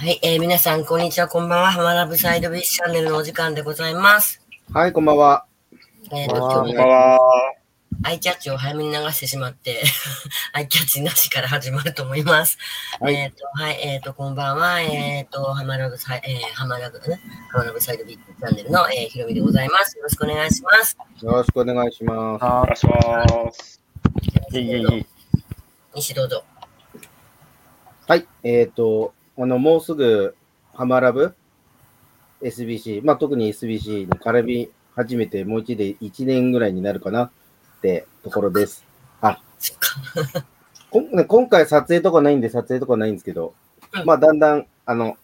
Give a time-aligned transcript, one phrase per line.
[0.00, 1.72] はい、えー皆さん、こんにちは、こんばんは。
[1.72, 4.40] ハマラブサイドビッシュチャンネルのお時間でございます。
[4.72, 5.44] はい、こんばんは。
[6.10, 7.18] えっ、と、こんばんは今日は。
[8.04, 9.82] アイキャッチを早めに流してしまって、
[10.54, 12.56] アイキャッチなしから始まると思います。
[12.98, 14.80] はいえっ、と、はい、えっ、と、こんばんは。
[14.80, 17.20] えっ、と、ハマラブサイ、えー、ハマラブ、ね、
[17.50, 19.98] ハマラブサイドビッシュチャンネルの、えー、ひろみでございます。
[19.98, 20.96] よろしくお願いします。
[21.20, 22.42] よろしくお願いします。
[22.42, 23.80] おは願いします。
[24.52, 24.56] い。
[24.56, 25.06] いえいえいえ。
[25.94, 26.42] 西どうぞ。
[28.08, 29.12] はい、えっ、と、
[29.42, 30.36] あの、もうすぐ、
[30.74, 31.34] ハマラブ
[32.42, 37.30] ？SBC、まあ、特に SBC に絡み始めて、もう一で1年ぐらいになるかなっ
[37.80, 38.84] てところです。
[39.22, 40.44] あ、そっか。
[40.90, 43.54] こ今回撮影とかないんで、撮影とかないんですけど
[43.94, 45.16] うん、まあ、だんだん、あの、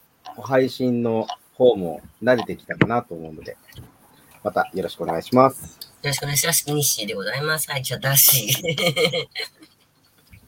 [0.42, 3.58] 配信の方も慣れてきたかなと思うので、
[4.42, 5.78] またよろしくお願いします。
[6.02, 6.70] よろしくお願いします。
[6.70, 7.70] 西でございます。
[7.70, 9.75] はい、じゃあ、ダッシー。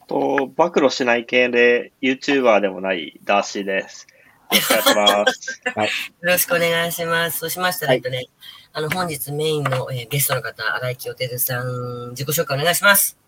[0.08, 4.06] と、暴露しない系で YouTuber でもないダーシーです。
[4.50, 5.62] よろしくお願いします。
[5.66, 5.88] よ
[6.22, 7.38] ろしくお願いします。
[7.38, 8.26] そうしましたら、はいえっとね、
[8.72, 13.18] あの、本日メインの、えーゲストの方、荒井清輝さん、自己紹介お願いします。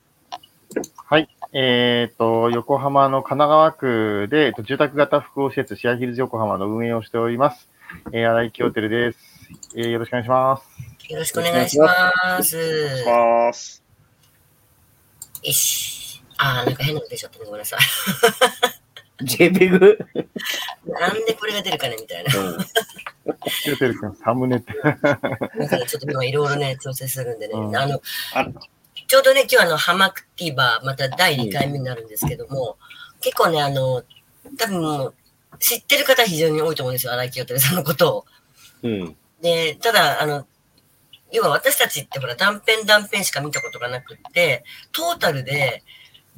[1.05, 1.29] はい。
[1.53, 7.69] えっ、と、横浜の神奈川区で、えっと住宅型複合施設シェアヒルズ横浜の運営をしております。
[8.13, 9.19] えー、荒井清輝です。
[9.77, 11.13] えー、よろしくお願いします。
[11.13, 11.93] よろしくお願いします。
[12.25, 13.83] お願いします。
[15.43, 16.00] よし。
[16.43, 17.45] あー、なんか変なの出ちゃったね。
[17.45, 17.81] ごめんなさい。
[19.25, 19.99] JPEG?
[20.87, 22.31] なんでこれが出るかねみたいな。
[23.63, 24.73] 清輝君、サムネって。
[24.83, 24.97] なん
[25.69, 27.55] かね、ちょっと今いろいろね、調整するんでね。
[27.55, 28.01] うんあの、
[28.35, 28.47] あ
[29.07, 32.79] ちょうどね、今日あの、ハマクティバー、また第2回目になるんですけども、
[33.21, 34.03] 結構ね、あの、
[34.57, 35.15] 多分もう、
[35.59, 37.13] 知ってる方非常に多いと思うんですよ。
[37.13, 38.25] 荒井清輝さんのことを。
[38.83, 39.17] うん。
[39.43, 40.47] で、ただ、あの、
[41.33, 45.83] 要は私たちってほら断片断片しか見たことがなくって、トータルで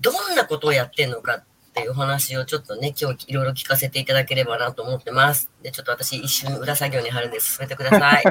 [0.02, 5.50] どんなことをやってんのかっていうお話をちょっとね、今日いろいろ聞かせていただければなと思ってます。
[5.62, 8.24] で、ちょっと私一瞬裏作業に入るんで進めてください。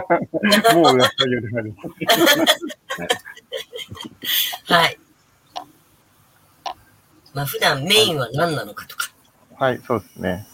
[0.75, 1.73] もうやったよりある。
[4.65, 4.99] はい。
[7.33, 9.11] まあ普段メインは何なのかとか。
[9.57, 10.45] はい、そうですね。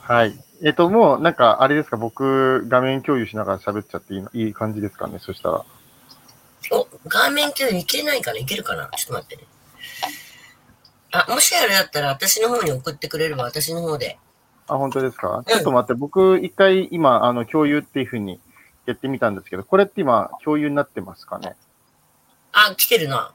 [0.00, 0.38] はい。
[0.64, 4.30] えっ、と、もう、なんか、あれですか、僕、画面共有しながら喋っちゃっていいの？
[4.32, 5.64] いい感じですかね、そしたら。
[6.70, 8.88] お、画面共有いけないかないけるかな？
[8.96, 9.42] ちょっと待ってね。
[11.10, 14.18] あ、もしあれだったら私の方に送ってくれれば私の方で。
[14.66, 15.42] あ、本当ですか？
[15.46, 18.38] ちょっと待って、僕、一回今、あの、共有っていうふうに
[18.84, 21.56] やってみたんですけど、これって今、共有になってますかね？
[22.52, 23.32] あ、来てるな。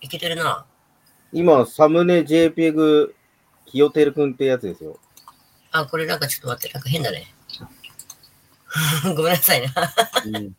[0.00, 0.64] いけてるな。
[1.32, 3.12] 今、サムネ JPEG、
[3.66, 4.98] 清輝くんってやつですよ。
[5.72, 7.34] あ、これなんかちょっと待って、なんか変だね。
[9.16, 9.72] ごめんなさいな。
[10.26, 10.56] うん。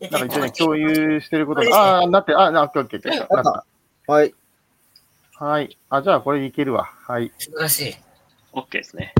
[0.00, 3.36] でなんか一応ね、で共有してることが、ああー、なって、あ、な、オッケーオッケーオッケー。
[3.36, 3.64] なっ
[4.06, 4.34] はい。
[5.38, 5.78] たはい。
[5.90, 6.84] あ、じゃあこれいけるわ。
[6.84, 7.32] はい。
[7.38, 7.94] 素晴らしい。
[8.52, 9.14] OK ですね。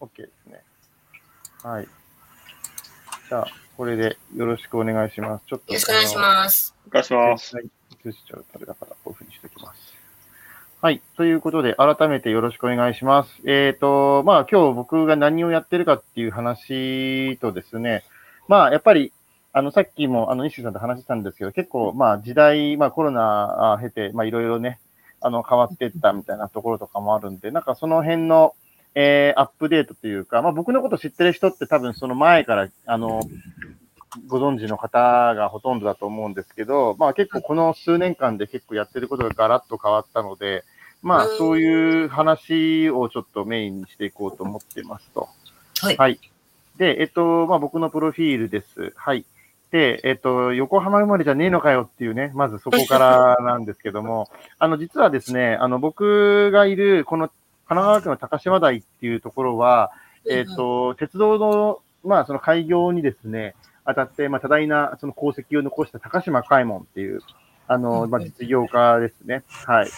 [0.00, 0.62] オッケーですね。
[1.62, 1.88] はい。
[3.28, 5.44] じゃあ、これでよろしくお願いします。
[5.46, 5.72] ちょっと。
[5.72, 6.74] よろしくお願いします。
[6.88, 7.56] お願いします。
[7.56, 7.70] はい。
[8.04, 9.94] 映しちゃうとあれだから、こういうふうにしておきます。
[10.80, 11.00] はい。
[11.16, 13.30] ということで、改めてよろしくお願いします。
[13.44, 18.04] えっ、と、まあ、今日僕が何をやってるかっていう話とですね、
[18.46, 19.12] まあ、やっぱり、
[19.56, 24.78] あの、さっきも、あの、西さんと話したんですけど、結構、まあ、時代、まあ、コロナあ経て、まあ、いろいろね、
[25.22, 28.54] あの、変わっていったみたいなところとかもあるんで、なんかその辺の、
[28.94, 33.22] えー、アップデートというか、まあ、僕のこと知ってる人って多分その前から、あの、
[34.26, 40.64] ご存知の方がほとんどだと思うんですけど、まあ結構この数年間で結構やってることがガラッと変わったので、
[41.02, 45.28] まあうんそういう話をちょっとメインにしていこうと思ってますと。
[45.80, 45.96] はい。
[45.96, 46.20] はい。
[46.76, 48.92] で、えっと、まあ僕のプロフィールです。
[48.96, 49.24] はい。
[49.70, 54.28] で、えっと、横浜生まれじゃねえのかよっていうね、まずそこからなんですけども、
[54.58, 57.28] あの、実はですね、あの、僕がいる、この
[57.68, 59.90] 神奈川県の高島台っていうところは、
[60.28, 63.54] えっ、と、鉄道の、まあ、その開業にですね、
[63.84, 67.20] あたって、まあ、多大なその功績を残した高島海門っていう、
[67.68, 69.42] あの、まあ、実業家ですね。
[69.66, 69.88] はい。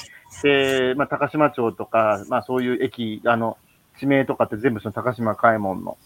[0.43, 3.59] で、まあ、高島町とか、まあ、そういう駅、あの、
[3.99, 5.99] 地名とかって全部その高島海門の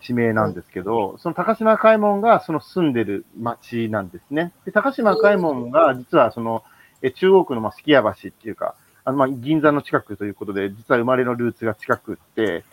[0.00, 4.52] 地名なんですけど、その高島海門がその住んでる町なんですね。
[4.64, 6.64] で、高島海門が実はその、
[7.02, 8.74] え中央区のまあすき家橋っていうか、
[9.04, 12.64] あのまあ銀座の近くということで、実は生まれのルーツが近くって、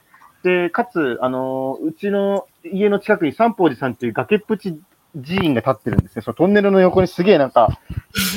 [0.43, 4.79] で、かつ、あの、うちの家の近くに三宝寺さんっていう崖っぷち
[5.25, 6.21] 寺院が立ってるんですね。
[6.21, 7.79] そのトンネルの横にすげえなんか、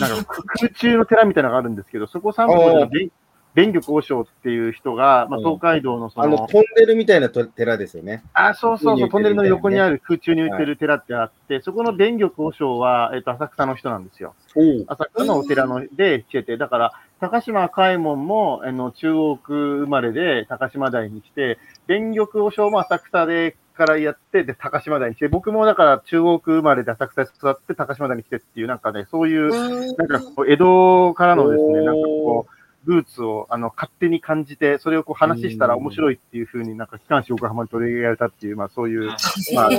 [0.00, 3.10] なんか空中の寺みたいなのがあるんですけど、そこ三宝寺の玄
[3.54, 8.22] 弁玉和尚っていう人が、まあ、うん東海道のそあの、の、トンネルみたいなと寺ですよね。
[8.32, 9.96] あ、そうそうそう、トンネルの横にある。
[9.96, 14.34] る空中に浮いてる寺ってあって、そこの弁玉和尚は、えっと、浅草の人なんですよ。
[14.86, 39.08] 浅草のお寺ので来てて、だから、高島海門も、あの、中央区生まれで高島台に来て、弁玉和尚も浅草でからやって、で、高島台に来て、僕もだから中央区生まれで浅草で育って高島台に来てっていう、なんかね、そういう、なんかこう、江戸からのですね、なんかこう、ルーツをあの勝手に感じて、それをこう話したら面白いっていうふうになんか機関誌横浜に取り上げられたっていう、まあそういう、
[39.54, 39.70] まあ、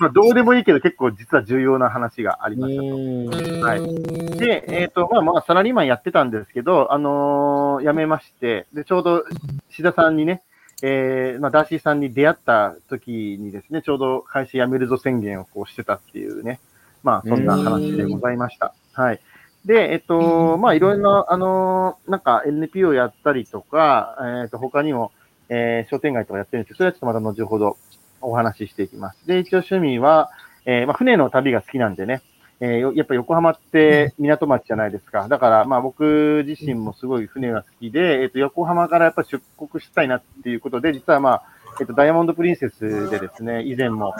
[0.00, 2.88] ま あどうでもいいけど結構実は重要な話がありましたと。
[2.88, 9.24] うんはいで、えっ、と、まあまあ、サラリーマンやってたんですけど、あのー辞めまして、で、ちょうど、
[9.70, 10.42] 志田さんにね、
[10.82, 16.60] えー、まあ、ダーシーさんに出会った時にですね、ちょうど会社辞めるぞ宣言をこうしてたっていうね、
[17.02, 18.74] まあ、そんな話でございました。
[18.92, 19.20] はい。
[19.66, 25.10] で、えっ、と、まあ、いろいろな、あのーなんか NPO やったりとか、えっ、と、他にも、
[25.48, 27.76] えー商店街とかやってるんですけど、それはちょっとまた後ほど
[28.20, 29.26] お話ししていきます。
[29.26, 30.30] で、一応趣味は、
[30.66, 32.22] えーまあ、船の旅が好きなんでね、
[32.60, 35.26] えーよやっぱ横浜って港町じゃないですか。
[35.26, 41.42] だから、まあ僕自身もすごい船が好きで、えっ、と、横浜からやっぱり出国したいなっていうことで、実はまあ、
[41.80, 44.14] えっ、と、ダイヤモンドプリンセスでですね、以前も、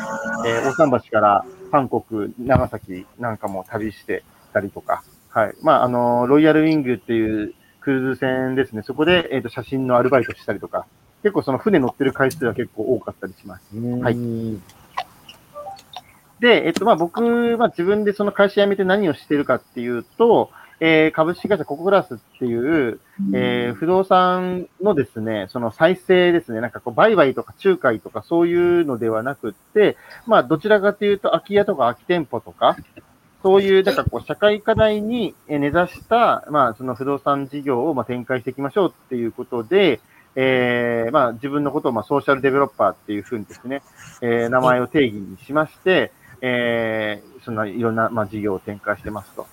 [0.45, 5.05] えー大桟橋から韓国、長崎なんかも旅してたりとか、
[5.37, 5.55] はい。
[5.61, 7.53] まあ、あの、ロイヤルウィングっていう
[7.83, 10.87] クルーズ船ですね、そこで、えっ、と、写真のアルバイトしたりとか、
[11.23, 13.79] 結構その船乗ってる回数は結構多かったりします。
[13.79, 14.17] はい
[16.41, 20.51] で、えっと、まあ、僕、まあ、自分でその会社辞めて何をしてるかっていうと、
[20.81, 23.01] えー株式会社ココグラスっていう、
[23.35, 29.97] えー不動産のですね、その再生ですね、なんかこう、売買とか仲介とかそういうのではなくって、
[30.27, 32.77] まあ、どちらかというと、空き家とか空き店舗とか、
[33.47, 40.01] そういう、なんかこう、社会課題に根ざした、まあ、その不動産事業をまあ展開していきましょうっていうことで、
[40.35, 43.83] えーまあ、自分のことをまあソーシャルデベロッパーっていうふうにですね、
[44.21, 46.11] えー名前を定義にしまして、
[46.41, 49.47] えーそんないろんな、まあ、事業を展開してますと。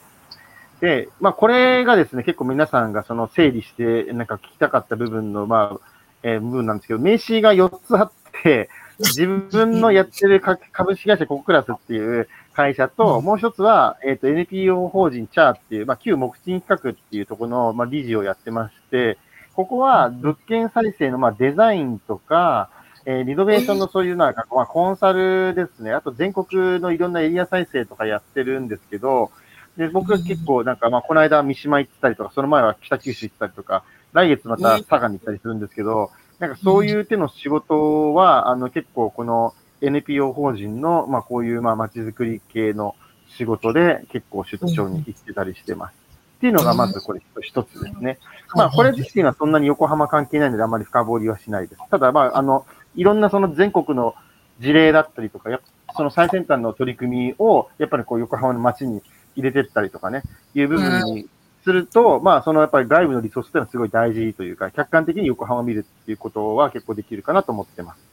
[0.81, 5.87] で、まあ、これがですね、結構皆さんがその整理して、なんか聞きたかった部分の、まあ、
[6.23, 8.11] えー部分なんですけど、名刺が4つあっ
[8.41, 19.17] て、自分のやってる株式会社ココクラスっていう会社と、もう一つは、えっ、と、NPO 法人チャーっていう、まあ、旧木賃企画っていうところの、まあ、理事をやってまして、
[19.53, 22.69] ここは物件再生の、まあ、デザインとか、
[23.05, 25.91] えーリノベーションのそういうなんか、まあ、コンサルですね。
[25.91, 29.31] あと全国のいろんなエリア再生とかやってるんですけど、
[29.75, 33.83] で、僕は結構なんか、まあ、この間三島行ってたりとか、その前は北九州行ってたりとか、
[34.13, 39.53] 来月また佐賀に行ったりするんですけど、なんかそういう手の仕事は、あの、結構この
[39.83, 42.95] NPO 法人の、まあ、こういう、まあ、街づくり系の
[43.27, 45.93] 仕事で結構出張に行ってたりしてます。
[46.37, 48.19] っていうのがまずこれ一つですね。
[48.53, 51.81] まあ、これ自身はそんなに横浜関係ないのであまり深掘りはしないです。
[51.89, 52.65] ただ、まあ、あの、
[52.95, 54.15] いろんなその全国の
[54.59, 59.01] 事例だったりとか、やっぱその最先端の取り組みを、やっぱりこう横浜の街に
[59.35, 60.21] 入れてったりとかね、
[60.53, 61.27] いう部分に
[61.63, 68.12] すると、まあ、そのやっぱり外部のリソースっていうのはすごい大事というか、客観的に横浜を見るっていうことは結構できるかなと思ってます。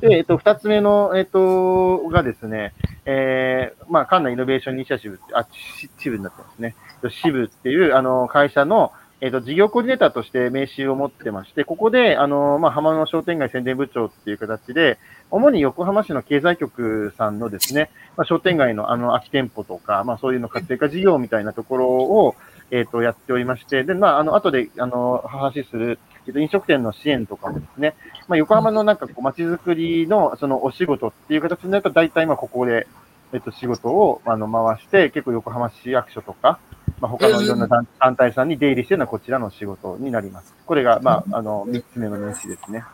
[0.00, 2.74] で、えっと、二つ目の、えっと、がですね、
[3.04, 6.74] えー、まあ、関内イノベーションイニシアチブって、あ、し支部になってますね。
[7.08, 14.98] 支部っていう、あの、会社の、えっ、と、事業コーディネーターとして名刺を持ってまして、ここで、あの、まあ、浜野商店街宣伝部長っていう形で、
[15.30, 22.36] 主に横浜市の経済局さんのですね、まあ、商店街のあの空き店舗とか、まあ、そういうの活性化事業みたいなところを、
[22.70, 27.94] えっ、と、やっておりまして、で、まあ、あの、後で、あの、話しする、えっと、飲食店の支援とかもですね、
[28.28, 32.86] まあ、横浜のなんかこう、街づくりの、その、お仕事っていう形になると、大体、まあ、ここで、
[33.32, 36.58] えっと、仕事を、あの、回して、結構横浜市役所とか、
[37.00, 40.54] まあ、他のいろんな団団体さんに出入りしてるのはこちらの仕事になります。
[40.66, 42.84] これが、まあ、あの、三つ目の名刺ですね。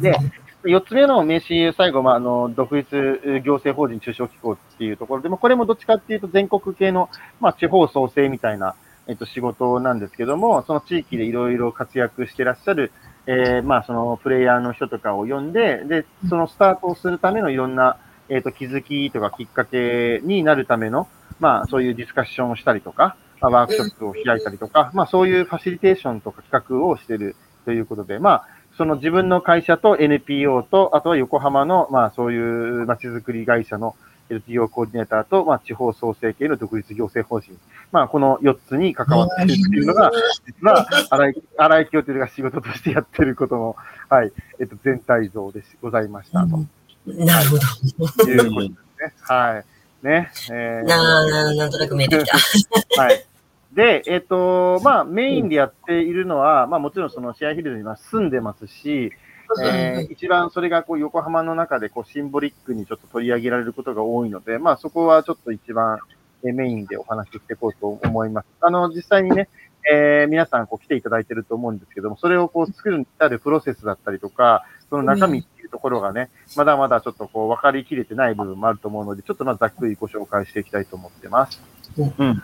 [0.00, 0.16] で、
[0.64, 8.74] 四つ目の名刺、最後、まあ、あの、独立行政法人中小機構っていうところで、まあ、これもどっちかっていうと全国系の、まあ、地方創生みたいな、
[9.08, 12.92] えっと、仕事なんですけども、その地域でいろいろ活躍してらっしゃる、
[13.26, 17.96] えー、まあ、そのプレイヤーの人とかを呼んで、で、そのスタートをするためのいろんな、
[18.28, 21.08] えっ、と、気づきとかきっかけになるための、
[21.40, 28.46] まあ、そういうディスカッションをしたりとか、まあ、ワークショップを開いたりとか、まあ、そういうファシリテーションとか企画をしてるということで、まあ、
[28.76, 32.38] その自分の会社と NPO と、あとは横浜の、まあ、そうい
[32.82, 33.96] う街づくり会社の
[34.28, 37.58] 事業コーディネーターと、まあ、地方創生系の独立行政法人。
[37.92, 40.10] まあ、この4つに関わっているっていうのが、
[40.46, 43.76] 実は、荒井、荒井清輝が仕事としてやってることの、
[44.08, 46.58] はい、えっと、全体像でございました、と
[47.06, 47.62] なるほど。
[47.62, 49.14] いうことですね。
[49.22, 50.06] はい。
[50.06, 50.30] ね。
[50.50, 52.36] えーなあ、なんとなく見えてきた。
[53.02, 53.24] はい。
[53.72, 59.12] で、えっ、と、まあ、メインでやっているのは、まあ、もちろんそのシェアヒルズには住んでますし、
[59.62, 65.98] えー、一番それがこう横浜の中でこうシンボリックにちょっと取り上げられることが多いので、まあ、そこはちょっと一番
[66.44, 68.46] えメインでお話ししていこうと思います。
[68.60, 69.48] あの、実際にね、
[69.90, 81.60] えー、皆さんこう来ていただいてると思うんですけども、それをこう作るに至るプロセスだったりとか、その中身っていうところがね、まだまだちょっとこう分かりきれてない部分もあると思うので、ちょっとまずざっくりご紹介していきたいと思ってます。
[81.96, 82.42] うん。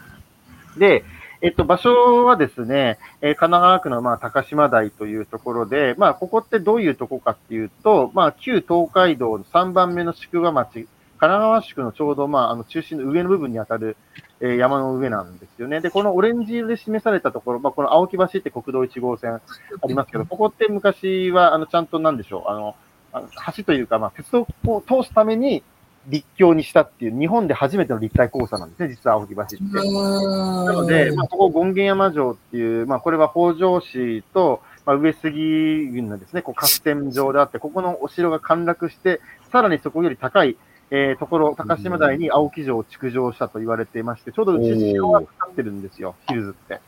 [0.78, 1.04] で、
[1.44, 10.86] えっと、場所はですね、えー、神奈川区の、まあ、高島台というところで、まあ、ここってどういうとこかっていうと、まあ、旧東海道の3番目の宿場町神
[11.18, 13.98] 奈川宿のちょうど、まあ、あの中心の上の部分に当たる、
[14.40, 15.80] えー、山の上なんですよね。
[15.80, 19.40] で、このオレンジ色で示されたところ、まあ、この青木橋って国道1号線あ
[19.86, 22.74] りますけど、ここって昔は、あの、ちゃんとなんでしょう、あの、
[23.12, 25.62] あの橋というか、まあ、鉄道を通すために
[26.08, 29.56] 立橋にしたっていう、日本で初めての立体交差なんですね、実は青木橋って。
[29.58, 39.20] なので、まあ、ここ、権現山城っていう、まあ、これは北条氏と、まあ、上杉軍のですね、こう合戦場であって、ここのお城が陥落して、
[39.50, 40.56] さらにそこより高い
[40.90, 46.80] えー、ところ、高島台に青木城を築城したと言われていまして、ちょうどうち城がかかってるんですよ、ヒルズって。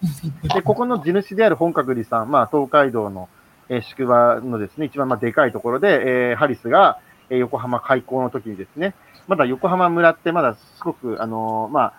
[0.54, 3.28] で、ここの地主である本格寺さん、まあ、東海道の、
[3.68, 6.98] えー、宿場のですね、一番まあでかいところで、えー、ハリスが、
[7.30, 8.94] えー、横浜開港の時にですね、
[9.28, 11.92] まだ横浜村ってまだすごく、あのー、まあ、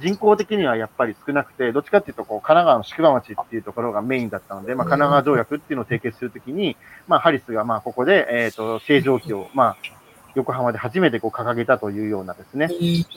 [0.00, 9.76] 人口的にはやっぱり少なくて、どっちかっていうと、こう、神奈川の宿場町っていうところがメインだったので、まあ、神奈川条約っていうのを締結するときに、まあ、ハリスが、まあ、ここで、えっ、ー、と、正常期を、まあ、
[10.34, 12.68] 横浜で初めてこう掲げたというようなですね、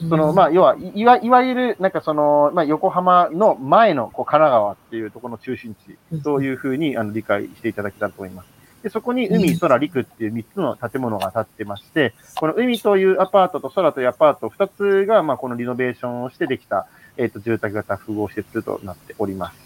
[0.07, 8.56] その、まあ、要は、いわいわゆる、なんかその、まあ、横浜の前のこう神奈川っていうところの中心地、そういうふうにあの理解していただけたらと思います。
[8.87, 19.57] で、そこに海、空、陸っていう3つの建物が建ってまして、この海というアパートと空というアパート2つが、まあ、このリノベーションをしてできた、えっ、ー、と、住宅型複合施設となっております。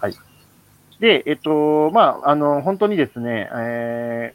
[0.00, 0.14] はい。
[1.00, 4.34] で、えっ、と、まあ、あの、本当にですね、え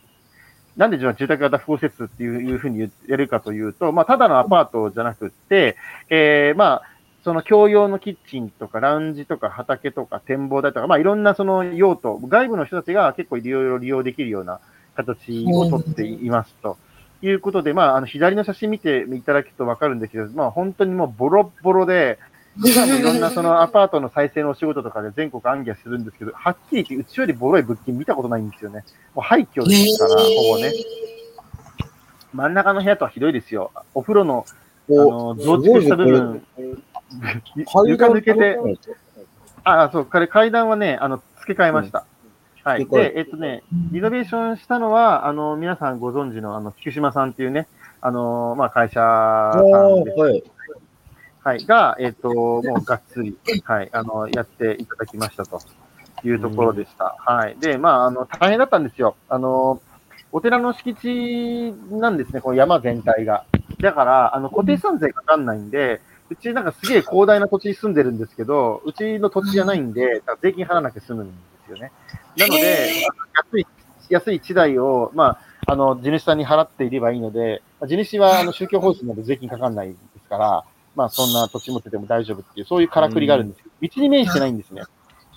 [0.75, 5.77] なんで住宅型複合施設っていうふうに言えるかというと、まあ、ただのアパートじゃなくって、
[6.09, 6.94] えー、まあ、
[7.25, 14.59] その共用のキッチンとかラウンジとか畑とか展望台とか、まあ、いろんなその用途、外部の人たちが結構いろいろ利用できるような
[14.95, 16.77] 形をとっていますと。
[17.23, 22.19] いうことで、まあ、あの、左の写真見ていただくとわかるんですけど、まあ、本当にもうボロボロで、
[22.63, 28.83] 今もいろんなそのアパートの再生のお仕事とかで全国暗記するんですけど、はっきり言って、うちよりボロい物件見たことないんですよね。
[29.15, 30.71] もう廃墟ですから、ほぼね。
[32.33, 33.71] 真ん中の部屋とはひどいですよ。
[33.95, 34.45] お風呂の、
[34.89, 36.43] あの、増築した部分、
[37.85, 38.57] 床抜けて、
[39.63, 42.05] あ、そう、これ階段はね、あの、付け替えました。
[42.65, 42.85] うん、はい。
[42.85, 47.67] で、えっとね、リノベーションしたのは、あの、皆さんご存知の、あの、菊島さんっていうね、
[48.01, 50.19] あの、まあ、会社さんです。
[50.19, 50.43] はい
[51.45, 55.61] はい、が、えっ、ー、と、もうがっつり、はい、あの、やっていただきましたと
[56.23, 57.15] いうところでした。
[57.19, 57.55] はい。
[57.59, 59.15] で、まあ、あの、大変だったんですよ。
[59.29, 59.79] あの、
[60.31, 63.45] お寺の敷地なんですね、この山全体が。
[63.79, 71.33] だから、あの、固定資産税かかんないんで、うちなんかすげえ広大な土地に住んでるんですけど、うちの土地じゃないんで、税金払わなきゃ済むんで
[71.67, 71.91] すよね。
[72.37, 73.05] なので、
[73.51, 73.67] 安い、
[74.09, 80.63] 安い地代を、まあ、あの、地主さんに払っていればいいので、地主はあの宗教法人なので税金かかんないですから、
[80.95, 84.83] まあそんな土地持ってても大丈夫っていう、そういうからくりがあるんですけど、道に面してないんですね。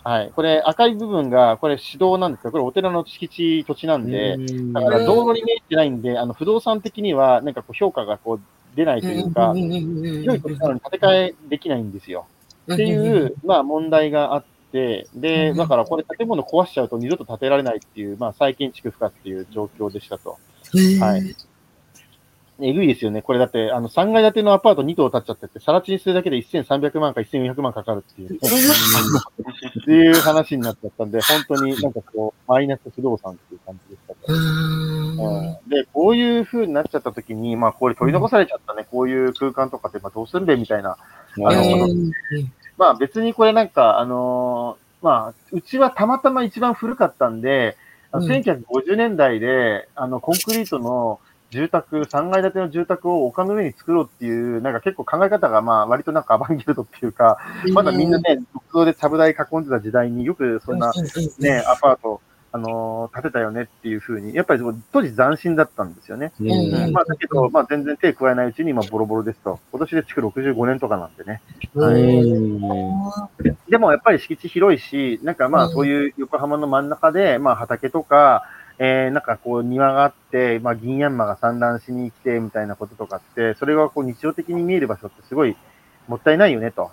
[0.04, 0.32] はい。
[0.34, 4.38] これ赤い部分が、これ指導なんですけど、これお寺の敷地土地なんで、
[4.72, 8.40] だから道路に面してないんで、あの不動産的にはなんかこう評価がこう
[8.74, 12.26] 出ないというか、広い土地なのに建て替えできないんですよ。
[12.72, 20.38] っていう、まあ問題があって、で、だからこれ建物壊しちゃうと二度と建てられないっていう、まあ再建築不可っていう状況でしたと。
[21.00, 21.34] はい。
[22.60, 23.22] えぐいですよね。
[23.22, 35.68] これだって、あの、3階建てのアパート2棟建っちゃってて、さら地にするだけで1300万か1400万かかるっていう、 っていう話になっちゃったんで、本当になんかこう、マイナス不動産っていう感じでしたうん。
[35.68, 40.96] で、こういう風になっちゃった時に、まあ、これ取り残されちゃったね、こういう空間とかって、まあ、どうするんでみたいな、あ
[41.36, 41.88] の、
[42.76, 47.76] まあ、別にこれなんか、あのまあ、うちはたまたま一番古かったんで、
[48.12, 57.38] 1950年代で、あの、コンクリートの、住宅、3階建ての住宅を丘の上に作ろうっていう、なんか結構考え方が、まあ、割となんかアバンギルドっていうか、
[57.72, 60.92] まだみんなね、独創でちゃぶ台囲んでた時代によくそんな
[61.38, 64.62] ね、アパート、あのー、建てたよねっていうふうに、やっぱり
[64.92, 66.32] 当時斬新だったんですよね。
[66.40, 69.58] うん、まあ、だけど、まあ、全然手加えないうちに今ボロボロですと。
[69.70, 71.40] 今年で築65年とかなんでね。
[71.74, 78.44] はい、でもやっぱり敷地広いし、なんかまあそういう横浜の真ん中で、まあ畑とか、
[78.78, 85.56] えー、なんかこう庭があって、まあ銀ヤンマが産卵しに来てみたいなこととかって、それがこう日常的に見える場所ってすごい
[86.06, 86.90] もったいないよねと。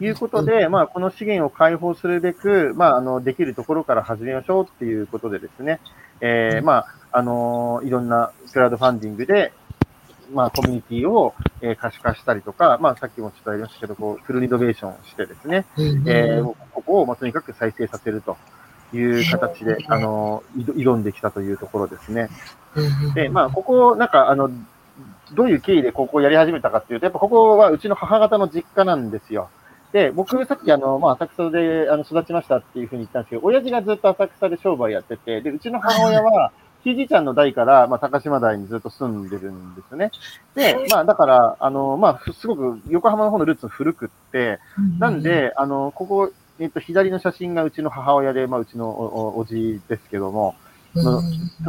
[0.00, 5.80] いうことで、まあ、この資源を解放するべく、まあ、あの、できるところから始めましょうっていうことでですね、
[6.20, 9.52] えー、まあ、あのいろんなクラウドファンディングで、
[10.32, 18.36] まあ、コミュニティを、えー、可視化したりとか、まあ、さっきもちょっとありましたけど、こう、フルリノベーションしてですね、えー、ここを、まあ、とにかく再生させると
[18.92, 22.28] いう形で、あの挑んできたというところですね。
[23.14, 24.50] で、まあ、ここ、なんか、あの、
[25.32, 29.50] どういう経緯でここをやり始めたかっていうと、やっぱここはうちの母方の実家なんですよ。
[29.92, 36.52] で、僕、さっきあの、まあ、浅草であの育ちましたっていうふうに言ったんですけど、親父がずっと浅草で商売やってて、で、うちの母親は、
[36.84, 40.12] ひいじいちゃんの代から、まあ、高島台にずっと住んでるんですね。
[40.54, 44.60] で、まあ、だから、あの、まあ、すごく横浜の方のルーツ古くって、
[44.98, 50.56] なんで、あの、ここ、えっと、左の写真がうちの母親で、まあ、うちのおおじですけども、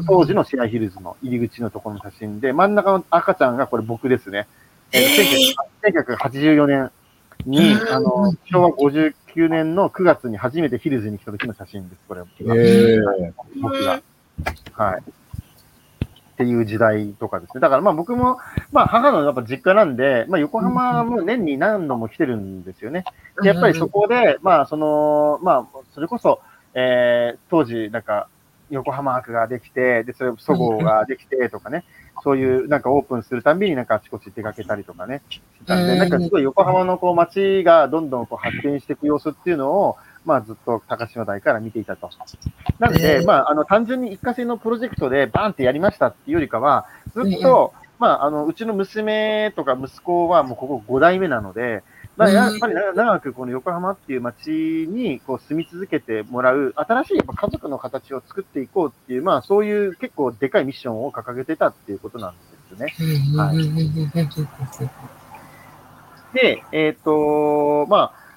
[0.07, 4.47] 当時のシェアヒルズの入り口のところの写真で、真ん中の赤ちゃんがこれ僕ですね。
[4.91, 5.53] えー、
[5.83, 6.91] 1984年
[7.45, 12.23] に、あの、昭和59年の9月に初めてヒルズに来た時の写真です、これ。
[12.39, 14.01] えー、僕が。
[14.73, 15.03] はい。
[16.39, 17.59] っていう時代とかですね。
[17.59, 18.37] だからまあ僕も、
[18.71, 23.03] まあ母のやっぱ実家なんで、まあ横浜も年に何度も来てるんですよね。
[23.41, 26.39] でやっぱりそこで、まあその、まあそれこそ、
[26.75, 28.29] えー、当時なんか
[28.69, 31.83] 横浜博ができて、で、それ、そごうができてとかね、
[32.23, 42.09] そういうなんかオープンするたんびになんかあちこち出かけたりとかね、したんで、なんかすごい横浜のこう街がどんどんこう発展していく様子っていうのを、まあずっと高島台から見ていたと。
[42.79, 51.83] なので、まああの単純に一過性のプロジェクトでバーンってやりましたっていうよりかは、ずっと、まああの、うちの娘とか息子はもうここ5代目なので、
[52.19, 62.93] まあ、やっぱり長くこの横浜っていう街にこう住み続けてもらう、新しいやっぱ家族の形を作っていこうっていう、まあそういう結構でかいミッションを掲げてたっていうことなんですね。
[63.37, 63.57] はい、
[66.33, 68.28] で、えっ、ー、と、まあ、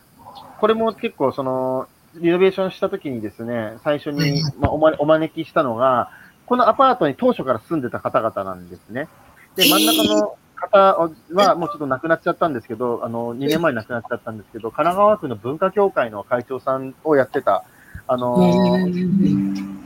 [0.63, 6.13] これも結構その、リノベーションした時にですね、最初に、まあ、おまお招きしたのが、
[6.47, 9.09] このアパートに当初から住んでた方々なんですね。
[9.57, 17.65] で、真ん中の方はもうちょっと亡くなっちゃったんですけど、あの、2年前に亡くなっちゃったんですけど、神奈川区の文化協会の会長さんをやってた、
[18.07, 18.35] あの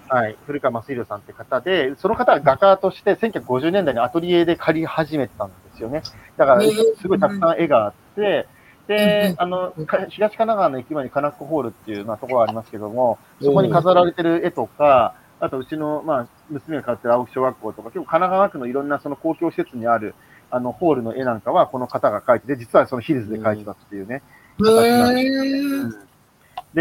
[0.08, 6.02] はい、古川正宏さんって方で、その方は画家として1950年代にアトリエで借り始めたんですよね。
[6.36, 8.46] だから、すごいたくさん絵があって、
[8.86, 20.14] で、あの、東神奈川の駅前にカナックホールっていう、まあ、ところがありますけども、そこに飾られてる絵とか、あと、うちの、まあ、娘が通ってる青木小学校とか、結構神奈川区のいろんなその公共施設にある、
[20.50, 24.22] あの、ホールの絵なんかはこの方が描いてて、実はそのヒルズで描いてたっていうね。
[24.58, 25.96] うん、で、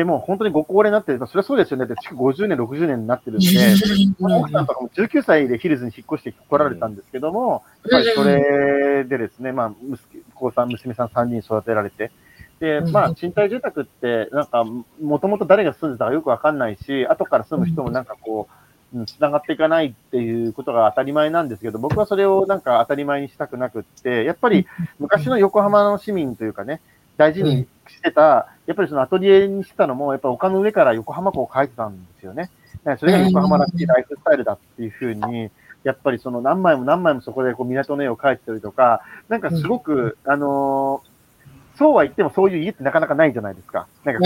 [0.04, 1.20] もう本当にご高齢になってる。
[1.26, 1.88] それはそうですよね。
[2.02, 3.48] 築50年、60年になってるんで、
[4.20, 12.12] 奥さんとかも19歳でヒルズに引っ越して来られたんですけども、やっぱりそれでですね、まあ、息子さん、娘さん3人育てられて、
[12.60, 14.66] で、まあ、賃貸住宅って、なんか、
[15.02, 18.48] もともと誰が住んでたかよくわかんないし、後から住む人もなんかこ
[18.94, 24.68] う、つながっていかないっていうことが当たり前なんですけど、僕はそれをなんか当たり前にしたくなくって、やっぱり
[25.00, 26.80] 昔の横浜の市民というかね、
[27.18, 32.50] 大事にしてた、やっぱりそのアトリエにしてたのも、やっぱ丘の上から横浜港を描いてたんですよね。
[33.00, 35.50] それが横浜らしいライフスタイルだっていうふうに、
[35.84, 41.16] やっぱりその何枚も何枚もそこでこう港の絵を描いてたりとか、なんかすごく、あのー
[41.78, 43.88] そうは言ってもそういう家ってなかなかないじゃないですか。
[44.06, 44.22] なんか、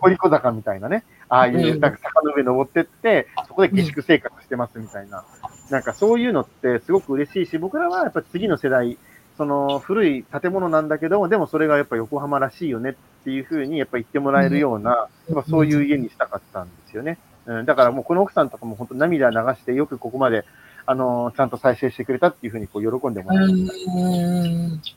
[0.00, 1.04] こり小坂みたいなね。
[1.28, 5.24] ああいう、なんか坂の上登ってって、そこで下宿生活してますみたいな。
[5.70, 8.98] なんかそういうのってすごく嬉しいし、僕らはやっぱ次の世代、
[9.36, 12.94] その古い建物なんだけども、でもそれがやっぱ横浜らしいよねっ
[13.24, 17.18] ていうふうにやっぱ言ってもらえるような、やっぱそういう家にしたかったんですよね。
[17.46, 20.44] うん、だからもうこの奥さんとかも本当涙流してよくここまで、
[20.84, 24.96] あのー、ちゃんと再生してくれたっていうふうにこう喜んでもらいました。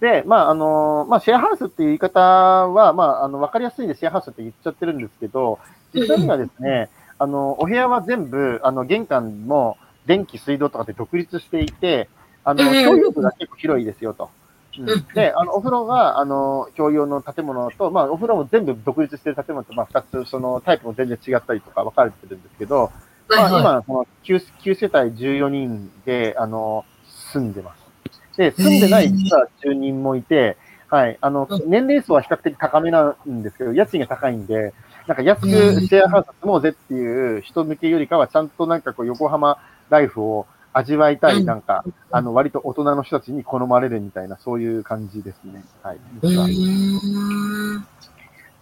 [0.00, 5.58] で、まあ、あの、まあ、シェアハウスっていう言い方は、まあ、あの、わかりやすいんでシェアハウスって言っちゃってるんですけど、
[5.94, 6.88] 実際にはですね、
[7.18, 12.08] あの、お部屋は全部、あの、玄関も電気、水道とかで独立していて、
[12.44, 14.30] あの、共用部が結構広いですよと。
[14.78, 22.90] うん、で、あの、お風呂が、あの、共用の建物と、まあ、お風呂も全部独立している建物と、まあ、二つ、その、タイプも全然違ったりとか分かれてるんですけど、
[23.28, 26.84] まあ、今、この9、9世帯14人で、あの、
[27.32, 27.90] 住んでます。
[28.36, 30.56] で、住んでない実は住人もいて、
[30.88, 34.72] はい、あの、年齢層は比較的高めなんですけど、家賃が高いんで、
[35.06, 45.64] なんか安くシェアハウス住もうぜっていう人向けよりかは、ちゃんとなんかこう横浜ライフを味わいたい、なんか、あの、割と大人の人たちに好まれるみたいな、そういう感じですね。
[45.82, 45.98] はい。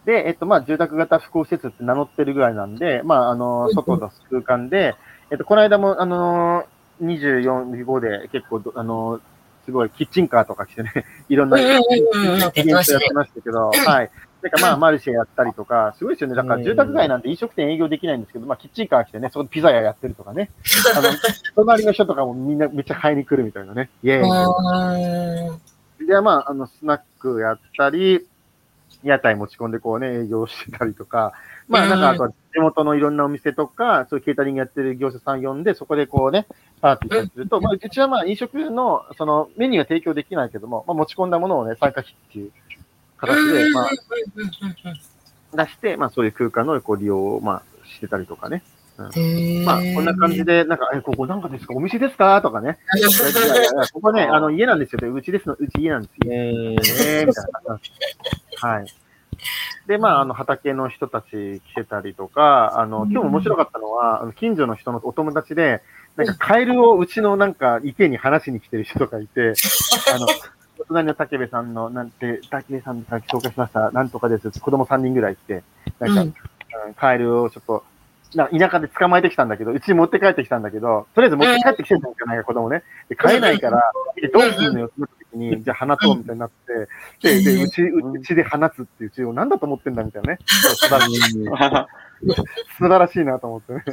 [0.05, 4.95] で、えっと、まあ、住宅型複合施設って名乗ってるぐらいなんで、まあ、あの、外の空間で、
[5.31, 6.65] えっと、この間も、あの、
[7.03, 9.21] 24、5で結構、あの、
[9.67, 10.91] すごいキッチンカーとか来てね、
[11.29, 11.95] いろんなイベント
[12.25, 14.11] やってましたけど、はい。
[14.43, 16.37] なんかまあ、マルシェやったりとか、すごいですよね。
[16.37, 20.51] だから住宅街なんて飲食店営業できないんですけど、まあ、キッチンカー来てね、そこでピザ屋やってるとかね。
[20.97, 21.09] あの、
[21.57, 23.91] 隣の人とかもみんなめっちゃ買いに来るみたいなね。
[24.05, 25.59] イェー
[26.01, 28.27] イで、まあ、あの、スナックやったり、
[29.03, 31.33] 屋台持ち込んでこうね、営業してたりとか、
[31.69, 36.47] まあ、なんか、あとは地元のいろんなお店とか、そういうケータリングやってる業者さん呼んで、そこでこうね、
[36.81, 42.53] パーティーすると、まあ、うちはまあ、飲食の、その、メニューは提供できないけども、まあ、持ち込んだものをね、参加費っていう
[43.19, 43.91] 形で、まあ、
[45.65, 48.63] 出して、まあ、そういう空間のこう利用を、まあ、してたりとかね。
[49.65, 51.75] まあ、こんな感じで、なんか、え、ここなんかですか？
[51.77, 52.43] お店ですか？
[52.43, 52.79] とかね。
[53.93, 54.99] ここね、 あの、家なんですよ。
[54.99, 56.33] でうちですの、うち家なんですよ。
[56.33, 57.79] えーえー、みたいな
[58.61, 58.87] はい。
[59.87, 61.27] で、まあ、あの、畑の人たち
[61.61, 65.81] 来てたりとか、あの、今日も面白かったのは、あの近所の人のお友達で、
[66.17, 69.53] なんか、カエルをうちのなんか、池に話しに来てる人とかいて、
[70.13, 70.29] あの、お
[70.89, 74.51] 隣の竹部さんの、なんて、竹部さんから紹介しました、なんとかです。
[74.61, 75.63] 子供3人ぐらい来て、
[76.01, 76.35] なんか、うんうん
[76.97, 77.85] カエルをちょっと、
[78.35, 82.83] な田舎で捕まえてきたんだけど、うちに持って帰ってきたんだけど、とりあえず持って帰ってきてるんじゃないか、子供ね。
[83.09, 83.83] で、飼えないから、
[84.17, 86.51] でどうすんのよってなった時に、じゃあ放とうみたいになっ
[87.23, 90.39] て、で、で、うち、うちで放つっていう、うちを何だと思ってんだみたいなね。
[90.47, 91.21] 素晴らしい、
[92.77, 93.85] 素晴らしいなと思ってね。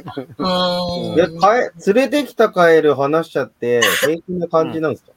[1.14, 5.12] いや、かえ、連れてきたカエル話しちゃって、平気な感じなんですか、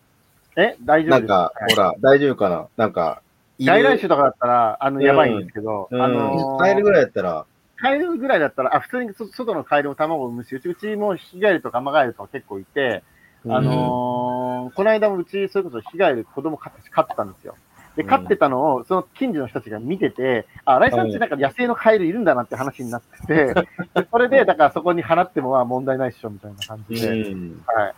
[0.56, 2.68] え大丈夫なんか、ほら、大丈夫かな？
[2.78, 3.22] なんか、
[3.60, 6.02] 外来種とかだったら、あの、やばいんですけど、うん。
[6.02, 7.46] あのーカエルぐらいやったら、
[7.78, 13.04] カエルぐらいだったら、あ、普通にそ外のカエルも卵を産むし、うち、うちもヒガエルとかアマガエルとか結構いて、
[13.46, 17.56] あのーこの間もうち、それこそヒガエル子供飼って飼ってたんですよ。
[17.96, 27.10] で、飼ってたのを、その近所の人たちが見てて、あ、新井さんってなんか野生のカエルいるんだなって話になってて、でそれで、だからそこに放ってもは問題ないっしょ、みたいな感うじで。
[27.10, 27.64] ん。
[27.66, 27.94] はい。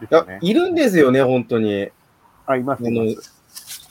[0.00, 0.38] ですね、。
[0.42, 1.88] いるんですよね、本当に。
[2.46, 2.80] あ、います。
[2.86, 3.38] あのいます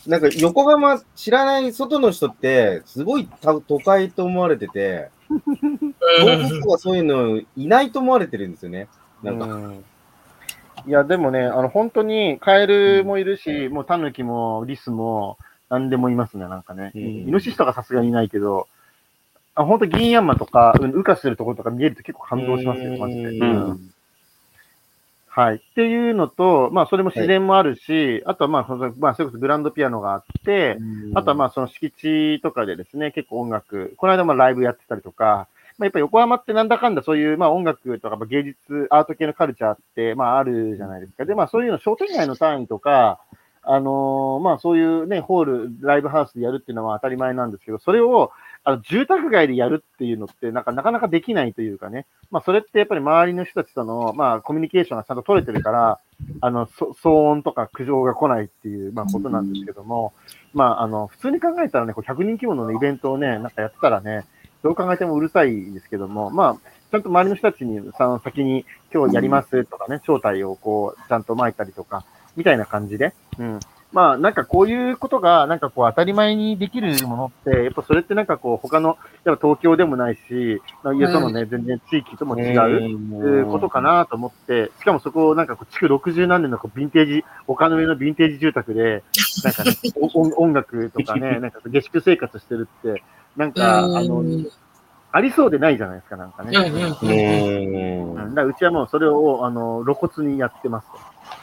[0.08, 5.10] なんか横浜知らない外の人って、すごいた都会と思われてて、
[6.20, 8.88] 東北とかそういうのいないと思われてるんですよね。
[9.22, 9.84] なんか、うん
[10.86, 15.38] いや、でもね、あの、本当に、カエルもいるし、もうタヌキもリスも、
[15.70, 16.92] 何でもいますね、なんかね。
[16.96, 18.68] うんイノシシとかさすがにいないけど、
[19.54, 23.24] あ本当銀ヤンマとか、うん羽化してるところとか見えると結構感動しますよ、マジで。
[23.24, 23.94] うんうん
[25.38, 25.58] はい。
[25.58, 30.80] っていうのと、まあ、それも自然もあるし、あとはまあ、そのまあ、それこそグランドピアノがあって、
[31.14, 35.48] あとはまあ、その敷地とかでですね、結構音楽、この間もライブやってたりとか、
[35.78, 41.26] まあ、やっぱ横浜ってなんだかんだそういう、まあ、音楽とかまあ芸術、アート系のカルチャーって、まあ、あるじゃないですか。
[41.26, 43.20] で、まあ、そういうの商店街の単位とか、
[43.62, 48.32] あのーまあ、そういうね、ホール、ライブハウスでやるっていうのは当たり前なんですけど、それを、
[48.68, 52.06] あの、住宅街でやるっていうのって、なんか、なかなかできないというかね。
[52.32, 56.00] まあ、それってやっぱり周りの人たちとの、まあ、コミュニケーションがちゃんと取れてるから、
[56.42, 60.12] あの、騒音とか苦情が来ないっていう、まあ、ことなんですけども、
[60.54, 64.26] まあ、あの、普通に考えたらね、こう100人規模の、ね、イベントをね、なんかやってたらね、
[64.64, 72.04] どう考えてもうるさいですけども、まあ、ちゃんと周りの人たちに、さ先に今日やりますとかね、招待をこう、ちゃんと巻いたりとか、
[72.36, 73.60] みたいな感じで、うん。
[73.94, 82.82] まあ、なんかこういうことが、なんかこう当たり前にできるものって、やっぱそれってなんかこう他の、やっぱ東京でもないし、まあいやそのね、全然地域とも違う。
[82.82, 89.04] いうことかなと思って、しかもそこをなんかこう、築60何年のこうヴィンテージ、丘の上のヴィンテージ住宅で、
[89.44, 93.04] なんかね、 お音音楽とかね、 なんか下宿生活してるって、
[93.38, 94.24] なんか、あの、
[95.14, 96.52] ありそうでないじゃないですか、なんかね。
[96.58, 98.26] うんうんうんうん。
[98.26, 100.98] うんだからうちはもうそれを、あの、露骨にやってますと。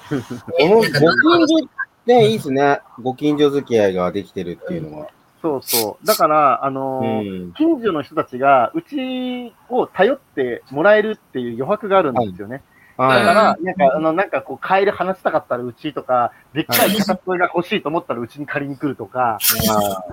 [0.53, 1.69] このご近所、
[2.07, 2.81] ね、いいですね。
[3.03, 5.09] ご近所付き合いができてるっていうのは。
[5.41, 6.07] そうそう。
[6.07, 7.53] だから、あのうーん。
[7.53, 12.63] 近所の人たちが、うちを頼ってもらえるっていう余白があるんですよね。
[12.97, 19.39] だかはら、なんか、あの、なんかこう、カエル話したかったらうちとか、でっかい片っぽが欲しいと思ったらうちに借りに来るとか、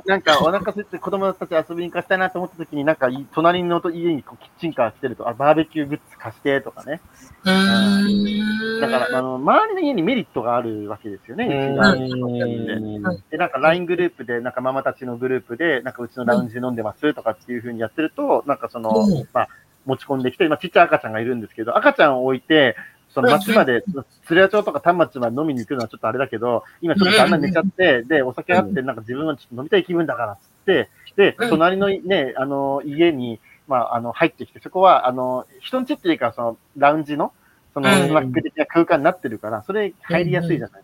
[0.05, 7.01] なんかお腹空いて子供たち遊びに行かせたいなと思った時に、なんかい隣の家にこうキッチンカー来てると、あ、バーベキューグッズ貸してとかね。
[7.43, 11.93] だから、あの、周りの家にメリットがあるわけですよね、うちが。
[11.93, 19.27] うんで、なんか LINE グループで、なんかママたちのグループで、なんかうちのラウンジ飲んでますとかっていう風にやってると、なんかその、うん。
[19.33, 19.47] まあ、
[19.85, 22.75] 持ち込んできて、今ちっちゃい赤ちゃんがいるんですけど、赤ちゃんを置いて、
[23.13, 23.83] その町まで、
[24.25, 31.49] 釣り屋町とか丹町まで飲みに行くのはちょっとあれだけど、今ちょっと旦那寝ちゃって、で、お酒あって、なんか自分はちょっと飲みたい気分だからっつって、で、うん。
[31.49, 37.33] 隣のね、あの、家に、まあ、あの、入ってきて、そこは、あの、人んちっていうか、その、ラウンジの、
[37.73, 38.07] その、うん。
[38.07, 40.81] スナック的な空間になってるから、それ入りやすいじゃない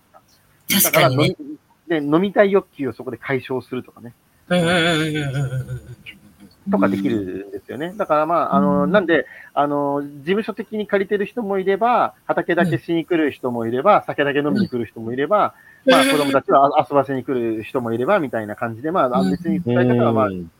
[0.67, 0.99] ですか。
[0.99, 1.27] だからね。
[1.27, 1.57] 飲み、
[1.87, 4.13] で、飲みたい欲求をそこで解消するとかね、
[4.49, 6.16] うんうんうんうんうんうんうん
[6.71, 7.93] とかできるんですよね。
[7.95, 15.53] だからまあ、あの、なんで、あの、事務所的に借りてる人もいれば、畑だけしに来る人もいれば、酒だけ飲みに来る人もいれば、
[15.85, 20.51] まあ子供たちは遊ばせに来る人もいれば、みたいな感じで、まあ別に使い方はまあうん。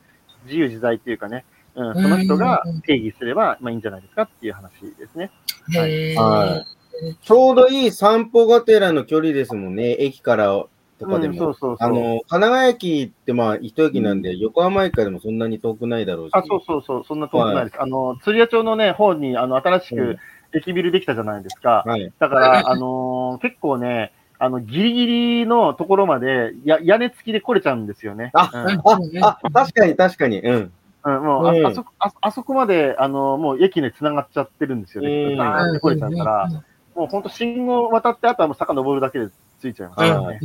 [0.44, 1.44] 自由自在っていうかね、
[1.74, 5.30] うん、その人が定義すれば、まあいいんじゃないですかっていう話ですね。
[5.74, 6.78] はい。
[7.22, 10.64] ちょうどいい散歩がてらの距離ですもんね、駅から
[10.98, 11.38] とかでうんも。
[11.38, 11.88] そうそうそう。
[11.88, 16.32] あの、神奈川駅ってまあ一駅なんで、横浜駅からでもそんなに遠くないだろうし。
[16.34, 17.80] あ、そうそうそう、そんな遠くないです。
[17.80, 20.16] あの、釣り屋町のね、方に、あの、新しく
[20.52, 21.84] 駅ビルできたじゃないですか。
[21.86, 22.12] はい。
[22.18, 28.30] だから、あのー結構ね、あの、ギリギリのところまで、や、屋根付きで来れちゃうんですよね。
[28.34, 30.40] あうんあ、あ、確かに確かに。
[30.40, 30.72] うん。
[31.04, 35.10] うん、もうあ、うんあそこ、ああそこまで、あの、もう駅で繋がっちゃってるんですよね。
[35.10, 36.48] うんザーって来れちゃうから、
[36.94, 39.28] もう本当信号渡って、あとはもう坂登るだけで
[39.60, 40.40] 着いちゃいますからね。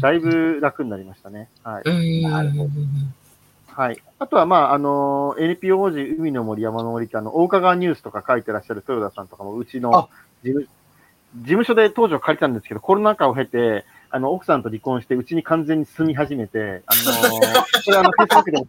[0.00, 1.48] だいぶ楽になりましたね。
[1.62, 1.82] はい。
[1.84, 3.14] うん
[3.66, 4.02] はい。
[4.18, 10.08] あとは、まあ、あの、NPO 時海の森山の森って、あの、大川ニュースとか書いてらっしゃる豊田さんとかも、うちのあ
[10.42, 10.68] 事務
[11.36, 17.38] 事務所で当時は借りたんですけど、コロナ禍を経て、あの、奥さんと離婚して、うちに完全に住み始めて、あの、
[17.84, 18.66] これあの、Facebook でも、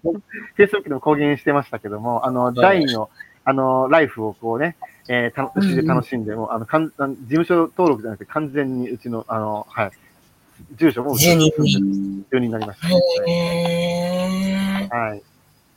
[0.58, 3.10] Facebook でも公言してましたけども、あの、第二の、
[3.44, 4.76] あの、ライフをこうね、
[5.08, 6.94] えー、たうちで楽しんで、もう、あの、かん事
[7.28, 9.92] 務所登録じゃなくて、完全にうちの、あの、はい、
[10.76, 12.50] 住所も住人に。
[12.50, 12.88] なりました、
[13.28, 14.96] へー。
[14.96, 15.24] はい。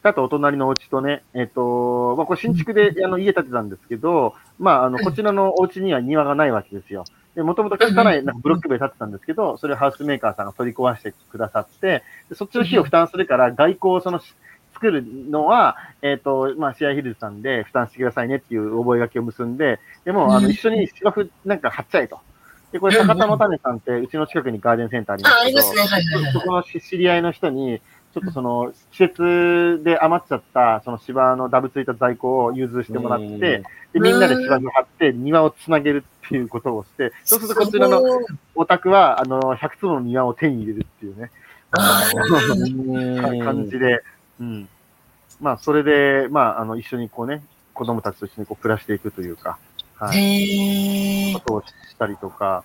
[0.03, 7.05] あと、お隣のお家とね、えっ、と、まあ、これ新築であの家建てたんですけど、まあ、あの、こちらのお家には庭がないわけですよ。
[7.35, 14.21] で、もともと汚いなんかブロック塀建てたんですけど、それをハウスメーカーさんが取り壊してくださって、でそっちの費用負担するから、外交をその、
[14.85, 22.21] 作るのは、えっ、と、まあ、シェアヒルズさんで負担してくださいねっていう覚書を結んで、でも、あの、一緒に芝生なんか貼っちゃえと。
[22.73, 25.81] で、これ、坂田の種さんって、うちの近くにガーデンセンターありますけど、りますね。
[25.81, 27.81] はいはいはいそこの知り合いの人に、
[28.13, 38.03] ちょっとその、施設で余っちゃった、その芝のダブついた在庫を融通してもらって、で、みんなで芝生張って庭をつなげるっていうことをして、そうするとこちらの
[38.55, 41.31] お宅は、あの、100坪の庭を手に入れるっていうね、
[41.71, 42.11] あ
[43.45, 44.03] 感じで、
[44.41, 44.69] うん。
[45.41, 47.43] まあ、それで、まあ、あの、一緒にこうね、
[47.73, 49.59] 子供たちと一緒にこう暮らしていくというか、
[49.97, 51.33] はい。
[51.35, 51.67] ことをし
[51.99, 52.65] たりとか、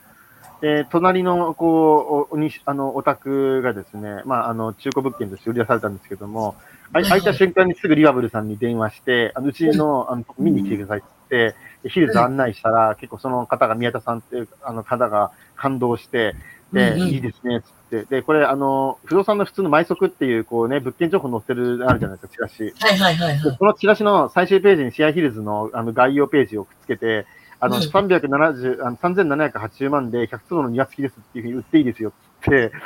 [0.62, 6.56] で、隣の、こう、お、にあの、お宅がですね、まあ、あの、中古物件として売り出されたんですけども、
[6.92, 11.56] あい開いた瞬間にすぐリバブルさんに電話して、あの、うちの、あの、見に来てくださいって
[11.88, 16.36] ヒルズ案内したら、結構その方が、宮田さんっていう、あの方が感動して、
[16.74, 18.04] で、うんうんいいですね、つって。
[18.04, 22.74] で、これ、あの、不動産の普通の毎速っていう、こうね、物件情報載ってる、あるじゃないですか、チラシ。
[22.80, 23.58] はいはいはいはい。
[23.58, 27.26] このチラシの最終ページにシェアヒルズのあの概要ページをくっつけて、
[27.60, 32.12] あの、うん370、あの3780万で100坪の庭付きですっていうふうに売っていいですよっ
[32.44, 32.78] て言って、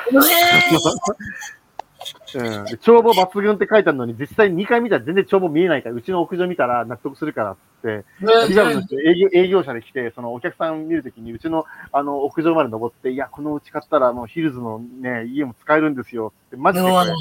[2.38, 8.04] うん、で帳簿抜群って書いてあるのに、実際2回見たら全然帳簿見えないから、うちの屋上見たら納得するからってって、
[8.48, 17.12] リルの人営業営業者で来て、そのお客さん見るときに、うちのあの屋上まで登って、いや、このうち買ったらもうヒルズのね、家も使えるんですよって、マジでこれ、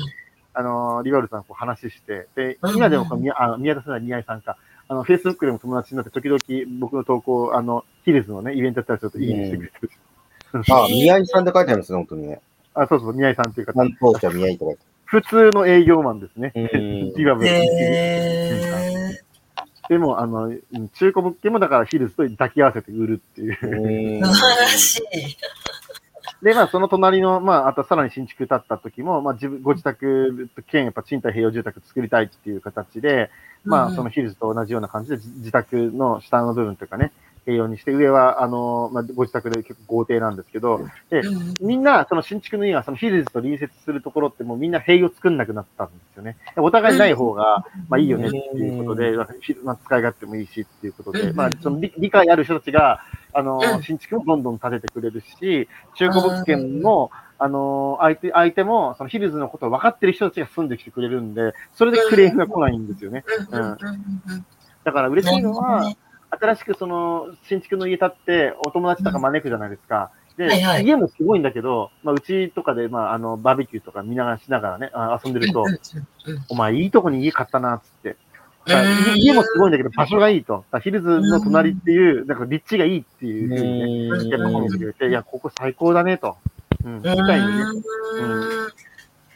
[0.56, 6.40] あの、リバルさんとこう話して、で、うん今でもこの宮あの宮田さんは宮井さんか、あの、フェイスブックでも友達になって、時々
[6.80, 9.92] 僕の投稿、あの、ヒルズのね、イベントやったりするといいねしてくれてる。
[10.54, 12.42] あ、宮井さんって書いてあるんですね、本当にね。
[12.76, 13.74] あ、そうそう、宮井さんっていう方。
[13.74, 14.93] 担当者宮井とか言って。
[15.14, 16.52] 普通の営業マンですね。
[16.56, 19.14] うんリバブルへ
[19.88, 24.22] でも、あの、うん中古物件もだからヒルズと抱き合わせて売るっていう。
[24.22, 24.26] ー。
[24.26, 25.02] 素晴らしい。
[26.42, 33.30] で、まあ、その隣の、まあ、あとさらに新築建った時も、まあ、自分、ご自宅兼、やっぱ賃貸併用住宅作りたいっていう形で、
[33.64, 37.12] まあ、そのヒルズと同じような感じで、自自宅の下の部分というかね、
[37.46, 46.38] 併用にして、上は、あの、まあ、ご自宅で結構豪邸なんですけど、で、うんみんな、その新築の家は、そのヒルズと隣接するところってもうみんな塀を作んなくなったんですよね。
[46.56, 49.12] でお互いない方が、まあいいよねっていうことで、
[49.64, 53.02] まあ使い勝手もいいしっていうことで、うんまあその理理解ある人たちが、
[53.34, 53.84] あの、うん。
[53.84, 63.26] 新築もどんどん建ててくれるし、中古物件も、あの、相手、相手も、そのヒルズのことを分かってる人たちが住んできてくれるんで、それでクレームが来ないんですよね。
[63.52, 63.78] うん
[64.84, 65.94] だから嬉しいのは
[66.40, 70.12] 新しくその新築の家建ってお友達とか招くじゃないですか。
[70.38, 75.64] で、はいはい家もすごいんだけど、まあ、うちとかで、まあ、あの、バーベキューとか見ながらしながらね、あ遊んでると、
[76.50, 78.18] お前いいとこに家買ったな、つって。
[79.16, 80.66] 家もすごいんだけど、場所がいいと。
[80.82, 86.38] ヒルズの隣っていう、なんか立地がいいっていうふうにね、やっぱ褒めてくれて、いや、ここ最高だね、と。
[86.84, 87.64] うん、みたいにね。
[88.22, 88.26] う
[88.70, 88.93] ん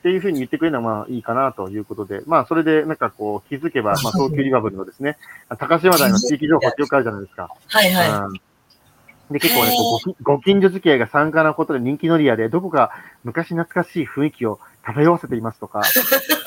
[0.07, 5.17] っていうふうに言ってくれるのはまあいいかなということで、まあそれでなんかこう気づけば、まあ東急リバブルのですね、
[5.59, 7.49] 高島台の地域情報ってよくあるじゃないですか。
[7.67, 9.33] はいはうん。
[9.33, 9.75] で、結構ね、
[10.23, 12.91] ごご近所付き合いが参加なことで人気のリアで、どこか
[13.25, 15.81] 昔懐かしい雰囲気を漂わせていますとか、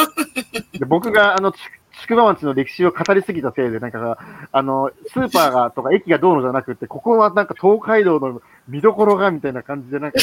[0.79, 1.59] で僕があの、ち
[2.01, 4.17] 宿場町の歴史を語りすぎたせいで、なんか、
[4.53, 10.19] あの、スーパーがとか駅がどうのじゃなくて、ここはなんか東海道の見どころがみたいな感じで、なんか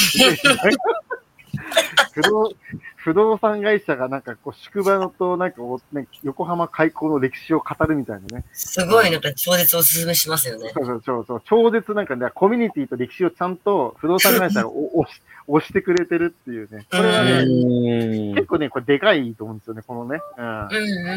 [2.14, 2.54] 不動
[2.96, 5.62] 不動産会社がなんかこう宿場のとなんか
[5.94, 8.44] ね、横浜開港の歴史を語るみたいなね。
[8.52, 10.72] すごいなんか超絶おすすめしますよね。
[10.76, 11.42] そうそうそうそう。
[11.46, 16.86] 超絶なんかね、コミュニティと歴史をちゃんと不動産会社がお押し押してくれてるっていうね。
[16.92, 20.20] これはね、うん結構ね、これでかいと思うんですよね、このね。
[20.38, 20.62] うんうん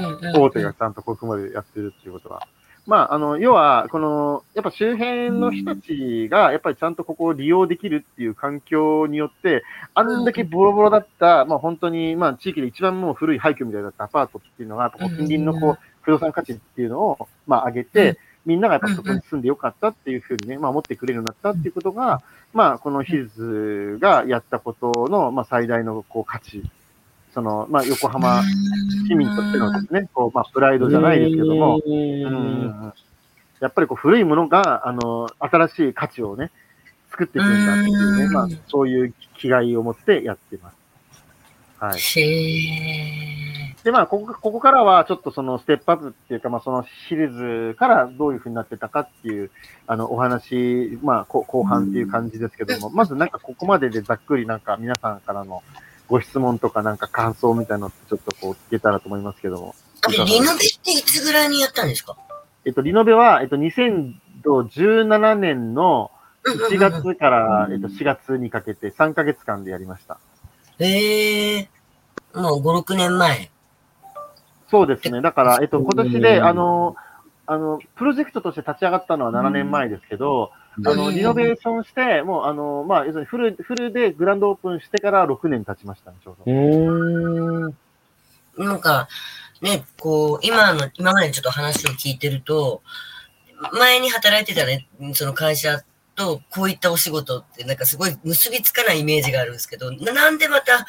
[0.05, 0.43] うんうん。
[0.43, 2.47] 大手がちゃんとここまでやってるっていうことは。
[2.91, 9.63] まあ、あの、要は、この、やっぱ周辺の人たちが、やっぱりちゃんとここを利用できるっていう環境によって、
[9.95, 22.23] あんだけボロボロだった、まあ本当に、まあ地域で一番もう古い廃墟みたいだったアパートっていうのが、近隣のこう、不動産価値っていうのを、まあ上げて、みんながやっぱそこに住んでよかったっていうふうにね、まあ思ってくれるようになったっていうことが、
[22.53, 26.69] まあこのヒルズがやったことの、まあ最大のこう価値。
[27.33, 28.43] その、まあ横浜
[29.09, 31.81] 市民としてのですね、こう、まあプライドじゃないですけども、
[33.61, 36.51] やっぱりこう古いものが、あの、新しい価値をね、
[37.11, 38.33] 作っていくんだっていうね、うん。
[38.33, 40.77] まあ、そういう気概を持ってやっています。
[41.79, 41.99] はい。
[41.99, 49.51] へで、まあ、ここ、ここからは、ちょっとそのステップアップっていうか、まあ、そのシリーズからどういうふうになってたかっていう、
[49.87, 55.63] あの、お話、まあ、こ後半っていう感じですけども、まずなんかここまででざっくりなんか皆さんからの
[56.11, 59.75] ご質問とかなんか感想みたいなのちょっとこう聞けたらと思いますけども。
[60.05, 62.17] あれ、リノベっていつぐらいにやったんですか？
[62.65, 66.11] えっと、リノベは、えっと、2017年の
[66.71, 70.19] 1月から、えっと、4月にかけて3ヶ月間でやりました。
[70.79, 71.69] へえ。
[72.35, 73.51] もう5、6年前。
[74.71, 75.21] そうですね。
[75.21, 76.97] だから、えっと、今年で、うんあの、
[77.47, 86.53] あの、プロジェクトとして立ち上がったのは7年前ですけど、あの、うんリノベーションして、もう、あの、まあ、要するにフル、フルでグランドオープンしてから6年経ちましたね、ちょうど。
[86.53, 87.77] うん。
[88.57, 89.09] なんか、
[89.61, 92.83] ね、こう、今の、今までちょっと話を聞いてると、
[93.73, 95.83] 前に働いてたね、その会社
[96.15, 100.87] とこういったお仕事ってなんかすごい結びつかないイメージがあるんですけど、ななんでまた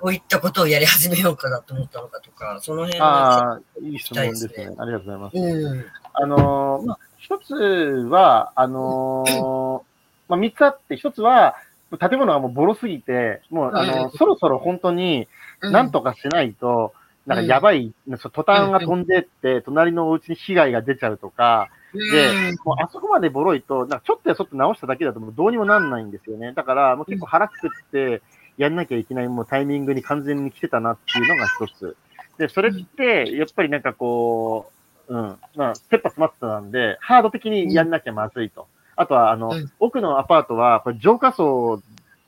[0.00, 3.38] こういったことをやり始めようかなと思ったのかとか、その辺は。
[3.38, 4.46] ああ、いい質問です。
[4.48, 5.36] ねありがとうございます。
[5.36, 5.84] うん。
[6.12, 9.82] あのーまあ、一つは、あのー
[10.28, 11.54] まあ、三つあって、一つは、
[11.98, 15.26] 建物がもうボロすぎて、もう、あのうんそろそろ本当に、
[15.62, 16.92] なんとかしないと、
[17.26, 17.94] なんかやばい、
[18.32, 22.32] トタンが飛んでって、隣のお家に被害が出ちゃうとか、で、
[22.64, 26.52] もうあそこまでボロいと、なんかちょっとやそっと直しただけだともうどうにもなんないんですよね。
[26.52, 28.20] だから、もう結構腹くくって、
[28.58, 31.96] やんなきゃいけないもうタイミングに完全に来てたなっていうのが一つ。
[32.38, 34.74] で、それって、やっぱりなんかこう、
[35.08, 38.66] うん、まあ、切羽詰まってたんで、ハード的にやんなきゃまずいと。
[38.96, 41.82] あとは、あの、うん奥のアパートは、これ浄化層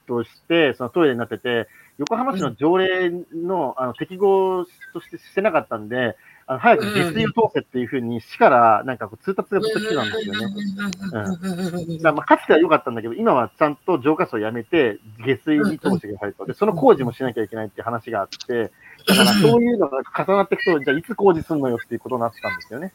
[0.06, 6.16] として、そのトイレになってて、横浜市の条例の、あの適合としてしてなかったんで、
[6.48, 10.40] あの早く下水を通せっていうふうに市からなんかこう通達がずっと来てたんですよね。
[11.10, 16.44] だからまあかつては良かったんだけど、今はちゃんと浄化層をやめて、下水に通してくださいと。
[16.46, 18.70] で、その工事もしなきゃいけないっていう話があって、
[19.06, 22.92] だからそういうのが重なっていくと、じゃあいつ工事すんのよっていうことになってたんですよね。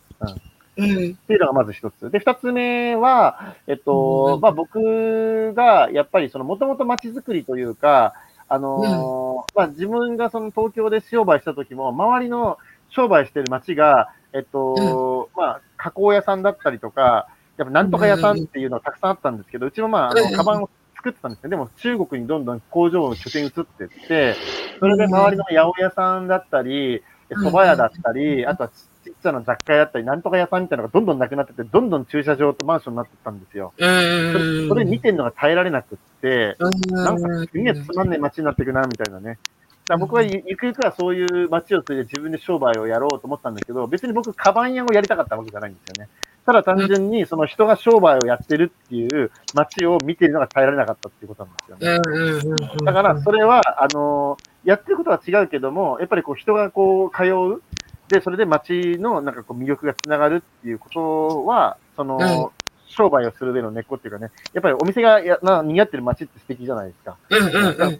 [0.77, 0.83] うん。
[0.83, 1.11] うん。
[1.13, 2.11] っていうのがまず一つ。
[2.11, 8.13] で、二つ目は、えっと、まあ僕が、やっぱりその、もともと街づくりというか、
[8.49, 12.57] あのーまあ自分がその東京で商売した時も、周りの
[12.89, 20.69] 商売してる街が、えっと、まあ加工屋さんだったりとか、やっぱなんとか屋さんっていうのはたくさんあったんですけど、うちもまあ、あの、うんカバンを
[21.01, 21.49] 作ってたんですね。
[21.49, 24.35] でも中国にどんどん工場の拠点移ってって、
[24.79, 33.73] それで周りの八百屋さんだったり、蕎麦屋だったり、あとはちっちゃな雑貨屋だったり、なんとか屋さんみたいなのがどんどんなくなってて、どんどん駐車場とマンションになってったんですよ。
[33.77, 39.39] それそれ見てるのが耐えられなくって、なんかすげえつまんねえ街になっていくな、みたいなね。
[39.87, 46.09] だから僕はゆゆくゆくはそういう街を継いで自分で商売をやろうと思ったんだけど、別に僕、カバン屋をやりたかったわけじゃないんですよね。
[46.45, 52.83] ただ単純に、その人が商売をやってるっていう街を見てるのが耐えられなかったっていうことなんですよね。
[52.83, 57.61] だから、それは、あのやってることは違うけども、やっぱりこう人がこう通う、
[58.07, 62.51] で、それで街のなんかこう魅力がつながるっていうことは、その、うん
[62.91, 67.17] 商売をする上の根っこっていうかね、やっぱりお店がやな賑わってる街って素敵じゃないですか。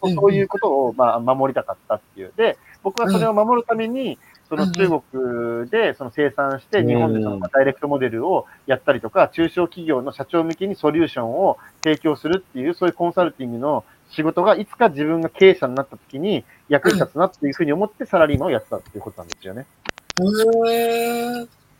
[0.02, 2.34] そういうことを、まあ、守りたかったっていう。
[2.36, 4.20] で、僕はそれを守るために、
[4.52, 19.66] その中国でその生産して、うん日本でそのダイレクトモデルをやったりとか、中小企業の社長向けにソリューションを提供するっていう、そういうコンサルティングの仕事がいつか自分が経営者になった時に 役に立つなっていうふうに思ってサラリーマンをやってたっていうことなんですよね。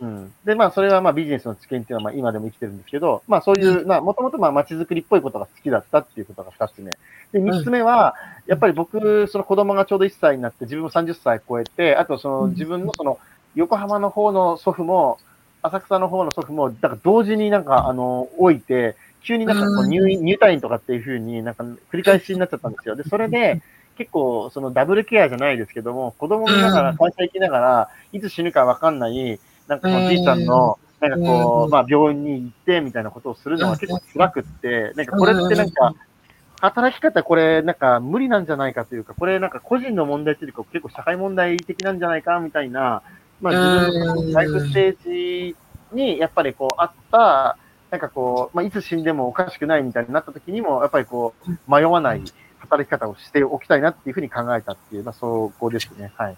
[0.02, 0.34] うん。
[0.44, 6.98] で、まあ、それはまあビジネスの知見っていうのはまあ今でも生きてるんですけど、まあそういう、まあもともとまあ街づくりっぽいことが好きだったっていうことが二つ目。
[7.32, 8.16] で、三つ目は、
[8.48, 13.20] やっぱり僕、その子供がちょうど1歳になって、自分も30歳超えて、あとその自分のその
[13.56, 15.20] 横浜の方の祖父も、
[15.62, 22.96] 浅草の方の祖父も、だから同時になんか、あの、置いて、急になんかこう入院、入退院とかっていう風になんか繰り返しになっちゃったんですよ。
[22.96, 23.62] で、それで、
[23.98, 29.40] 結構、そのダブルケアじゃないですけども、子供見ながら、会社行きながら、いつ死ぬかわかんない、
[29.78, 35.94] なんかおじいちゃんの、なんかこう、まあ病院に行ってみたいなことをするのは結構辛くって、なんかこれってなんか、
[36.62, 43.02] 働き方これなんか無理なんじゃないかというか、これなんか個人の問題というか結構社会問題的なんじゃないかみたいな、
[43.42, 45.56] まあ自分のライフステージ
[45.92, 47.58] にやっぱりこうあった、
[47.90, 52.22] なんかこう、まあいつ死んでもおかしくないみたいになった時にも、やっぱりこう、迷わない
[52.60, 56.12] 働き方をしておきたいなっていうふうに考えたっていう、まあそこですね。
[56.16, 56.38] はい。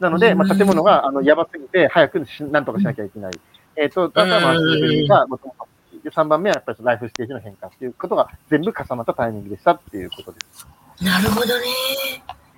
[0.00, 3.32] なので、まあ建物があのやばすぎて早くしなんとかしなきゃいけない。
[3.76, 5.68] えっ、と、だからまあ、がもともと
[6.04, 10.66] で、3番目はやっぱりライフステージの変化っていうことが全部重なったタイミングでしたっていうことです。
[11.02, 11.66] なるほどね。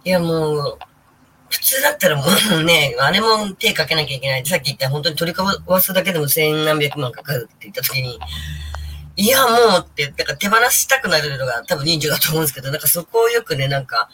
[0.04, 0.78] いやもう、
[1.48, 2.24] 普通だったらも
[2.60, 4.44] うね、あれも手かけなきゃいけない。
[4.44, 8.18] さっき言った本当に取り壊すだけでも千何百万かかるって言った時に、
[9.16, 14.08] いやもうって、だから手放したくなるのが多分人情だと思うんですけど、なんかそこをよくね、なんか、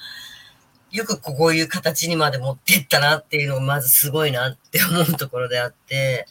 [0.92, 6.26] よくこういう形にまで持ってったなっていうのがまずすごいなって思うところであって、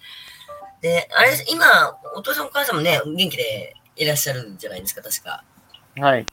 [0.82, 1.66] で、あれ、今、
[2.16, 5.44] お父さんお母さんもね、元気でいらっしゃるんじゃないですか、確か。
[6.00, 6.26] はい。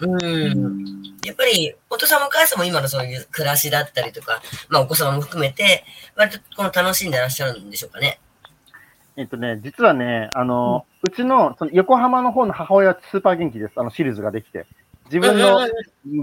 [0.00, 1.02] うん。
[1.24, 5.84] やっぱり、お父さんもお母さんも今のそういう暮らしだったりとか、まあお子様も含めて、
[6.16, 8.20] 割とこの楽しんでらっしゃるんでしょうかね。
[9.16, 13.72] えっとね、実はね、あの、うちの、その横浜の方の母親はスーパー元気です。
[13.76, 14.66] あの、シリーズができて。
[15.06, 15.66] 自分の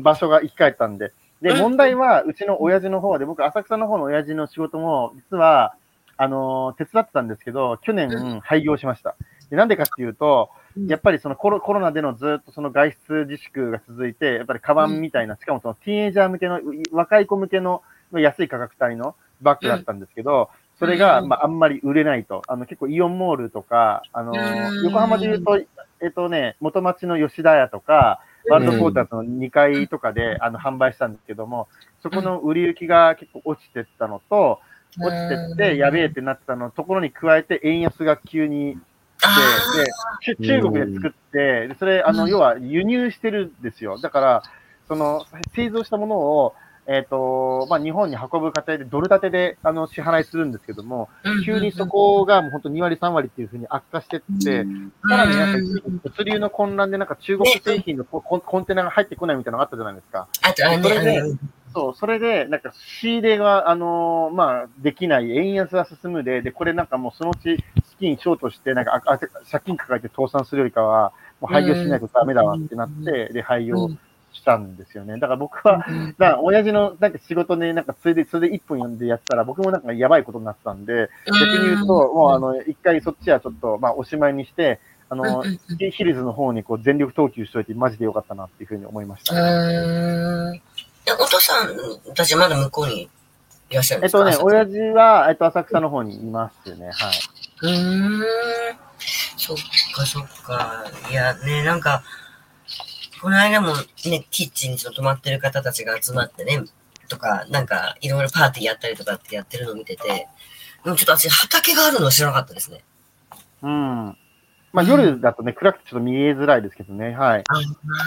[0.01, 1.07] 場所が生き返ったんで。
[1.07, 5.75] で、うん問題は、うちの親父の方で、僕、浅草の方の親父の仕事も、実は、
[6.17, 9.15] あの、手伝ってたんですけど、去年、廃業しました。
[9.49, 10.49] で、なんでかっていうと、
[10.87, 16.59] やっぱりそのコロコロナでのずっとその外出自粛が続いて、やっぱりカバンみたいな、しかもそのティーンエイジャー向けの、
[16.91, 17.81] 若い子向けの
[18.13, 21.29] 安い価格帯のバッグだったんですけど、それが、うん。
[21.29, 22.41] まあ、あんまり売れないと。
[22.47, 25.57] あの、結構イオンモールとか、あのうん、横浜で言うと、
[26.01, 28.19] えっとね、元町の吉田屋とか、
[28.49, 31.67] ワールドポーターズの2階とかで、あの、販売したんですけども、
[32.01, 34.59] そこの売り行きが結構落ちてったのと、
[34.99, 38.77] 落ちてって、やべえってなってたのところに加えて、円安が急に
[39.21, 39.37] あ
[39.75, 39.91] で、で
[40.21, 42.29] 中中国で作って、でそれ、あの、うん。
[42.29, 43.97] 要は輸入してるんですよ。
[43.97, 44.43] だから、
[44.87, 45.25] その、
[45.55, 46.55] 製造したものを、
[46.87, 54.65] えっ、と、まあ、日本に運ぶ過程でドル建てで、あの、支払いするんですけども、あ急にそ、こがもう本当2割3割っていうふうに悪化してって、
[55.09, 60.27] さらになんか物流の混乱でなんか中国製品のコ コンテナが入ってこないみたいなのがあったじゃないですか。
[60.43, 61.23] あと、あのそれで
[61.73, 62.71] そう、それで、なんか
[63.01, 67.57] 仕入れが、あのーまあ、できない、円安が進むで、で、これなんかもうそのうち
[67.89, 71.11] 資金ショートして、なんかああ借金抱えて倒産するよりかは、
[71.41, 73.89] もう廃業しないとダメだわってなって、で、廃業
[74.45, 75.15] したんですよね。
[75.15, 84.79] だから僕は、だから親父のなんか仕事で、なんかついで、それで1分読んでやってたら、僕もなんかやばいことになってたんで、逆に言うと、もうあの、一回そっちはちょっと、まあ、おしまいにして、
[85.09, 89.33] あの、ヒルズの方にこう全力投球しといて、マジでよかったなっていうふうに思いました。
[89.35, 89.37] う
[90.53, 90.55] ん。
[90.55, 90.61] え
[91.11, 93.09] お父さんたちまだ向こうに
[93.69, 94.19] いらっしゃるんですか？
[94.29, 96.89] えっとね、親父は、えっと、浅草の方にいますね。
[96.91, 97.13] はい。
[97.61, 98.23] うーん。
[99.37, 99.57] そっ
[99.95, 100.85] かそっか。
[101.11, 102.01] いやね、なんか、
[103.21, 103.73] この間も
[104.05, 106.63] ね、キッチンに泊まってる方たちが集まってね、
[107.07, 110.27] とか、なんか、いろいろパーティーやったりとかってやってるのを見てて、
[110.83, 112.83] でもちょっと私、畑があるのを知らなかったですね。
[113.61, 114.17] うん。
[114.71, 117.15] まあ、夜だとね、暗くてちょっと見えづらいですけどね。
[117.15, 117.43] はい。
[117.47, 117.61] あ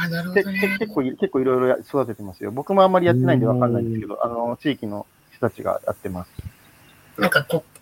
[0.05, 0.61] あ、なるほけどね。
[0.61, 2.51] け結構い、結構いろいろや育ててますよ。
[2.51, 6.31] 僕もあんまりやってないんでわかんないんですけど、あの、地域の人たちがやってます。
[7.17, 7.78] なんかこう、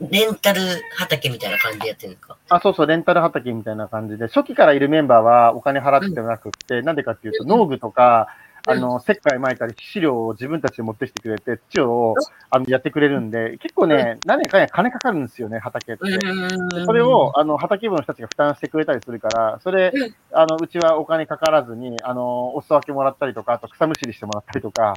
[0.00, 0.60] レンタル
[0.96, 2.36] 畑みたいな感じでやってるんですか？
[2.48, 8.28] あ、そうそう、レンタル畑みたいな感じで、初期からいるメンバーはお金払ってなくって、なんでかっていうと、農具とか、
[8.68, 12.14] あの、石灰撒いたり、飼料を自分たちで持ってきてくれて、土を
[12.50, 16.04] あのやってくれるんで、結構ね、何年かや金かかるんですよね、畑って。
[16.04, 24.94] でそれを、あの、畑部の人たちが負担してくれたりするから、それうん、あの、うちはお金かからずに、あの、お裾分けもらったりとか、あと草むしりしてもらったりとか、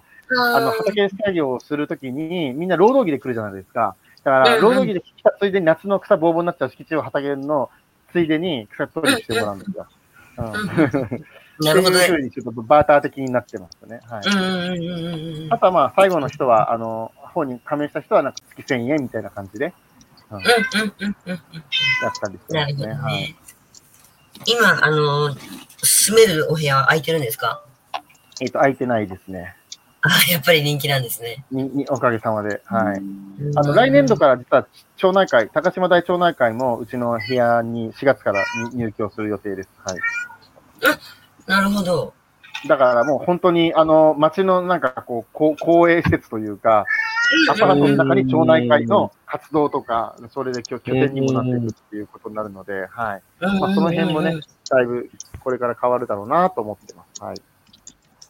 [0.56, 3.96] あの、畑作業をするときに、みんな労働着で来るじゃないですか。
[4.24, 7.70] だから、うん労働着で来たついでに夏の草ぼうぼうになっちゃう敷地を畑の
[8.12, 9.88] ついでに草取りしてもらうんですよ。
[10.38, 10.46] うん。
[11.66, 12.16] なるほどねうふ。
[12.16, 14.00] うにちょっとバーター的になってますね。
[14.10, 14.22] はい。
[14.26, 19.74] うんうんうんうんうんあとはまあ、最後の人は、あの、方に加盟した人はなんか月1000円みたいな感じで、
[20.32, 21.42] うん、やうんうんうんうんっ
[22.22, 23.04] たりしてなるほどますね。
[23.04, 23.14] はい。
[23.24, 23.36] ね。
[24.46, 25.36] 今、あの、
[25.84, 27.64] 住めるお部屋空いてるんですか？
[28.42, 29.56] えっ、と、空いてないですね。
[30.02, 31.44] あやっぱり人気なんですね。
[31.52, 32.62] に、に、おかげさまで。
[32.66, 32.98] はい。
[32.98, 39.70] うんあの、来年度から実は町内会、高島大町内会もうちの部屋に4月からに入居する予定です。
[39.86, 40.00] はい。
[41.48, 42.14] なるほど。
[42.68, 46.86] だからもう本当に、あの、町のなんかこう、こう公営施設というか、
[47.50, 53.22] アパートの中に町内会の活動とか、それで拠拠点にもなっていくっていうことになるので、はい。
[53.40, 54.36] まあ、その辺もね、
[54.70, 55.10] だいぶ
[55.44, 57.24] これから変わるだろうなと思ってます。
[57.24, 57.42] はい。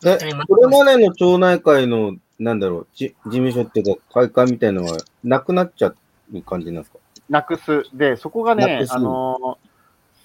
[0.06, 5.88] え、これまでの町内会の、なんだろう、じ事務所っていうか、会館みたいなのはなくなっちゃ
[6.34, 7.00] う感じなんですか？
[7.30, 7.84] なくす。
[7.94, 9.70] で、そこがねあのー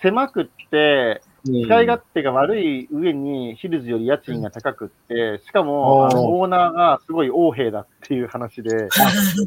[0.00, 8.88] 狭くって、使い勝手が悪い上にヒルズより家賃が高くって、しかも、オーナーがすごい横兵だっていう話で、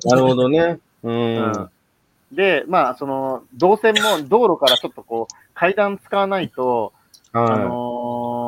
[0.06, 0.80] なるほどね。
[1.04, 1.12] う。
[1.12, 1.52] うん。
[1.52, 1.70] ん
[2.32, 6.92] で、まあ、その、動線も道路からちょっとこう、階段使わないと、
[7.34, 8.47] あはのー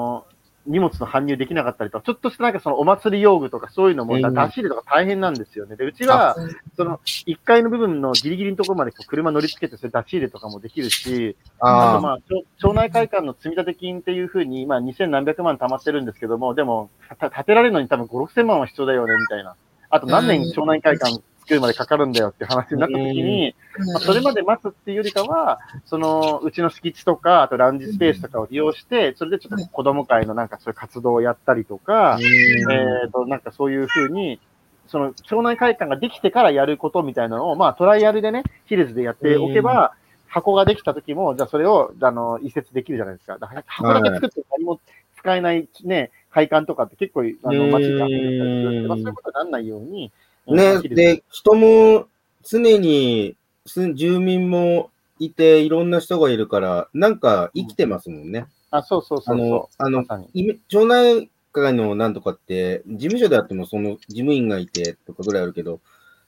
[0.69, 5.75] 荷物の搬入できなかったりとか、ちょっとしたなんかそのお祭り用具とかそういうのもうん出し入れとか大変なんですよね。
[5.75, 6.35] で、うちは、
[6.77, 11.35] その1階の部分のギリギリのところまでこう車乗り付けてそれ出し入れとかもできるし、い。
[11.59, 19.55] あとあまあ町町内会館の積立金っていうふうに、まあ2000何百万貯まってるんですけども、でも、た建てられるのに多分5、6000万は必要だよね、みたいな。
[19.89, 21.19] あと何年町内会館
[21.49, 23.55] 作るまでかかるんだよって話になった時に、
[23.91, 34.39] まあ、それまで待つっていうよりかは、その、うちの敷地とか、あとラウンジスペースとかを利用して、それでちょっと子供会のなんかそういう活動をやったりとか、えっと、なんかそういうふうに、
[34.87, 39.93] その、町内会館ができてからやることみたいなのを、まあ、トライアルでね、ヒルズでやっておけば、
[40.27, 43.39] 箱ができた時も、じゃあそれを、あの、移設できるじゃないですか。
[43.39, 44.79] だから箱だけ作って何も
[45.17, 50.11] 使えないね、会館とかって結構、あの、街に溢れてたりするんで、まあ、そういうことにならないように、
[50.55, 52.07] ね、で、人も
[52.43, 53.35] 常に、
[53.65, 54.89] す住民も
[55.19, 58.47] いて、いろんな人がいるから、なんか生きてますもんね。
[58.71, 60.29] あ、そうそうそうあのそ、あのま、さに。
[60.33, 65.79] イメ町内会のなんとかって、事務所であってもその事務員がいてとかぐらいあるけど、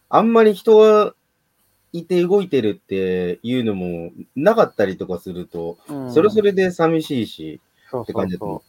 [0.09, 1.13] あんまり人が
[1.93, 6.13] いて動いてるっていうのもなかったりとかすると、うん。
[6.13, 8.61] それそれで寂しいし、そうって感じだとそう。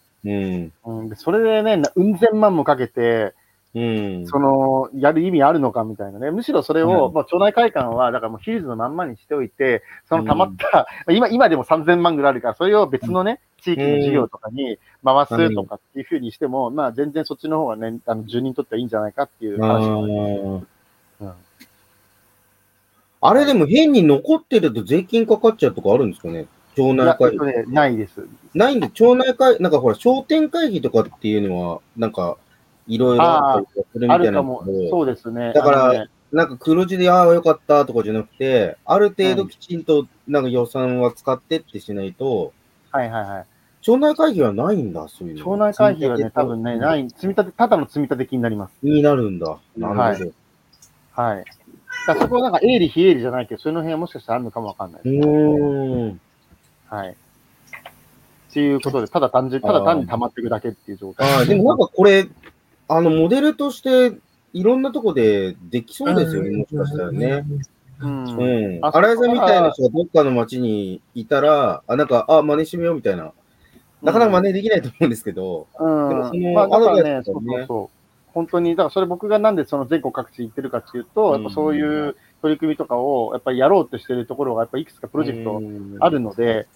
[0.84, 1.16] そうん。
[1.16, 3.34] それでね、なうん千万もかけて、
[3.74, 4.26] うん。
[4.26, 6.30] その、やる意味あるのかみたいなね。
[6.30, 21.32] むしろそれを、うんまあ、町内会館は、だからもうヒルズのまんまにしておいて、その溜まった、今、今でも3000万ぐらいあるから、それを別のね、地域の事業とかに回すとかっていうふうにしても、まあ全然そっちの方がね、あの、住人にとってはいいんじゃないかっていうあ話もーうん
[23.24, 26.46] あれでも変に残ってると税金かかっちゃうとかあるんですかね？
[26.76, 27.44] 町い内会やえっと。
[27.44, 28.26] ね、ないです。
[28.54, 32.36] ないんで、町内会、なんかほら、商店会議とかっていうのは、なんか、
[32.86, 34.64] いろいろあったりとかするみあたいなるかも。
[34.90, 35.52] そうですね。
[35.52, 42.54] だからねなんか黒字で、ああ、よかったとかじゃなくて、ある程度きちんと、なんか予算は使ってってしないと、
[42.90, 43.46] はいはいはい。
[43.82, 45.44] 町内会議はないんだ、そういうの。
[45.44, 48.72] 町内会費はね、多分ね、ないい、積み立て、ただの積み立て金になります。
[48.82, 49.58] になるんだ。
[49.76, 50.32] なるほど。
[51.22, 51.44] はい。
[52.06, 55.02] だからそこはなんか営利非営利じゃないけど、その辺はもしかしたらあるのかもわかんない。
[55.04, 56.20] うーん。
[56.86, 57.10] はい。
[57.10, 57.14] っ
[58.54, 61.30] ていうことで、ただ単純、ただ単に溜まっていくだけっていう状態。
[61.30, 62.26] ああ、でもなんかこれ、
[62.96, 64.16] あの、モデルとして、
[64.52, 67.44] いろんなとこでできそうですよね、もしかしたらね。
[68.00, 68.24] うん。
[68.28, 68.78] うん。
[68.82, 73.32] あ荒井さんみたいな人がどっかの町にいたら、あ、なんか、あ、真似してみようみたいな。
[74.02, 75.68] なかなか真似できないと思うんですけど。
[75.78, 76.08] うん。
[76.08, 78.02] でもそのまあ、ね、そうそうそう。
[78.34, 85.44] 本当に、だからそれ僕がなんでその全国各地行ってるかっていうと、やっぱそういう取り組みとかをやっぱりやろうとしてるところがやっぱいくつかプロジェク
[85.98, 86.66] トあるので、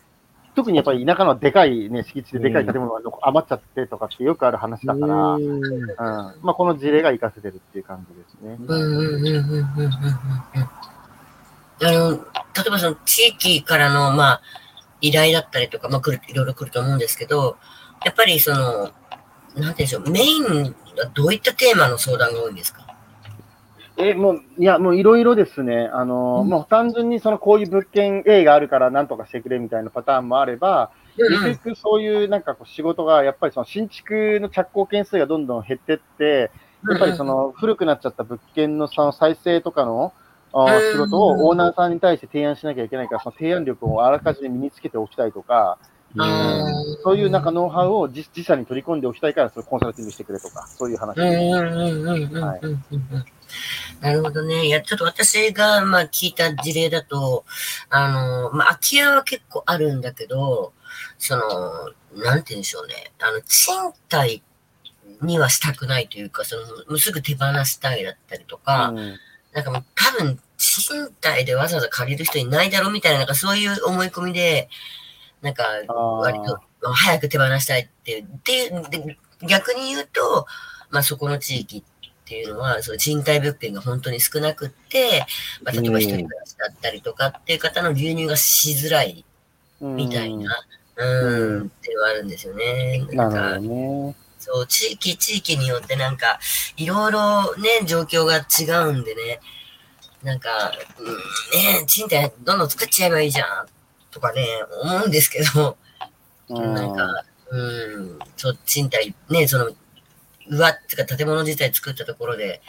[0.57, 8.57] 特にやっぱり田舎のでかいね、敷地ででかい建物が余っちゃってとかってよくある話だから、うん、うん、まあこの事例が生かせてるっていう感じですね。
[8.59, 9.42] うんうんうんうんうん。
[9.44, 9.90] うん。
[11.78, 12.18] あの、例
[12.66, 14.40] えばその地域からの、まあ、
[15.02, 17.59] 依頼だったりとか、まあ来る、いろいろ来ると思うんですけど、
[18.04, 20.72] やっぱりその、なんていうんでしょう、メインは
[21.12, 22.86] どういったテーマの相談が多いんですか？
[23.99, 25.90] え、もう、いや、もういろいろですね。
[25.92, 26.49] あの、うん。
[26.49, 36.51] もう単純にそのこういう物件 A があるから何とかしてくれみたいなパターンもあれば、ゆくゆくそういうなんかこう仕事が、やっぱりその新築の着工件数がどんどん減ってって、
[36.88, 40.12] やっぱりその古くなっちゃった物件のその再生とかの
[40.53, 45.78] 仕事をオーナーさんに対して提案しなきゃいけないから、その提案力をあらかじめ身につけておきたいとか、
[46.18, 46.70] あ
[47.03, 51.18] そういうなんかノウハウを自自社に取り込んでおきたいから、それコンサルティングしてくれとか、そういう話。
[51.18, 52.70] うんうんうんうんうんうんはいうん。
[52.70, 53.36] うん
[54.00, 54.66] なるほどね。
[54.66, 57.44] いや、ちょっと私が、まあ、聞いた事例だと、
[57.90, 60.72] あの、まあ、空き家は結構あるんだけど、
[61.18, 63.12] その、なんて言うんでしょうね。
[63.20, 64.42] あの、賃貸
[65.22, 69.16] にはしたくないというか、その、もうすぐ手放したいだったりとか、うん
[69.57, 74.68] なんかもう多分、賃貸でわざわざ借りる人いないだろうみたいな、なんかそういう思い込みで、
[75.40, 76.61] なんか、割と
[76.92, 78.28] 早く手放したいっていう。
[78.44, 80.46] で、で逆に言うと、
[80.90, 81.86] まあそこの地域って
[82.35, 85.27] いうのは、その賃貸物件が本当に少なくって、
[85.62, 89.24] まあ例えば一人暮らしだったりとかっていう方の流入がしづらい
[89.81, 90.64] みたいな、
[90.97, 93.07] うん、っていうのがあるんですよね。
[93.12, 94.16] ななんか、ね。
[94.39, 96.39] そう、地域、地域によってなんか、
[96.77, 99.41] いろいろね、状況が違うんでね、
[100.22, 103.66] なんか、うん、ね、賃貸どんどん作っちゃえばいいじゃん、
[104.11, 104.47] とかね、
[104.83, 105.77] 思うんですけど、
[106.49, 106.74] うん。
[106.74, 109.70] なんか、うん、そう、賃貸、ね、その、
[110.49, 112.61] 上ってか建物自体作ったところで、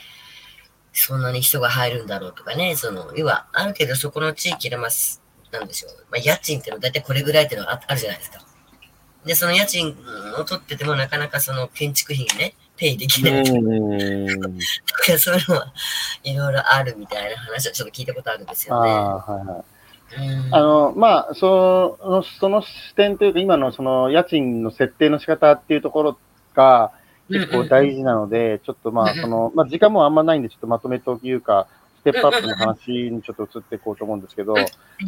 [0.93, 5.21] そんなに人が入るんだろうとかね、その、要は、ある程度そこの地域でます、
[5.51, 5.91] なんでしょう。
[6.09, 8.39] まあ、家賃ってのは大体これぐらいっていうのがああるじゃないですか。
[9.25, 9.95] で、その家賃
[10.39, 14.27] を取っててもなかなかその建築費がね、ペイできないとうん。
[14.39, 14.49] か、
[15.19, 15.73] そういうのは
[16.23, 18.89] いろいろあるみたいな話をちょっと聞いたことあるんですよね。
[18.89, 18.99] はい
[19.47, 19.77] はい。
[20.15, 26.17] うんあの、まあ、その、その視点というか、今のその家賃の設定の仕方っていうところ
[26.55, 26.91] が
[27.29, 31.67] 結構大事なので、ちょっとまあ、うんその、まあ、時間もあんまないんで、ちょっとまとめというか、
[31.99, 34.55] ステップアップの話にちょっと移っていこうと思うんですけど、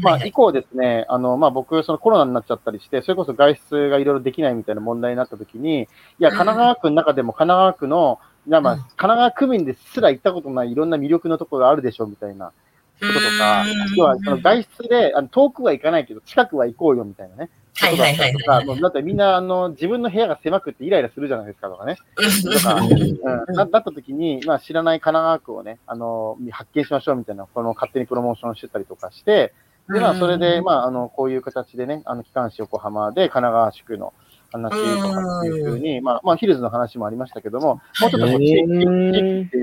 [0.02, 5.88] まあ、以降ですね、あの、まあ、僕、そのコロナになっちゃったりして、それこそ外出がいろいろできないみたいな問題になった時に、い
[6.20, 8.80] や、神奈川区の中でも神奈川区の、まあ、うん。
[8.80, 12.52] 神奈川区民ですら行ったことないいろんな魅力のところがあるでしょうみたいな
[13.00, 17.50] こととか、要はその外出であの遠くは行かないけど、近くは行こうよみたいなね。
[17.76, 18.66] はいはいはい。
[18.66, 21.96] もうだってみんなあの自分の部屋が狭くてイライラするじゃないですかとかね。
[22.44, 29.54] とか、うんうん、なだった時に、まあ、知らない神奈川区をね、あの、発見しましょうみたいな、この勝手にプロモーションしてたりとかして、
[29.92, 34.14] で、まあ、それで、まあ、あの、こういう形でね、あの、機関士横浜で神奈川宿の
[34.52, 39.58] 話とかっていうふうに、まあ、まあ、ヒルズの話もありましたけども、もうちょっとこう地域、って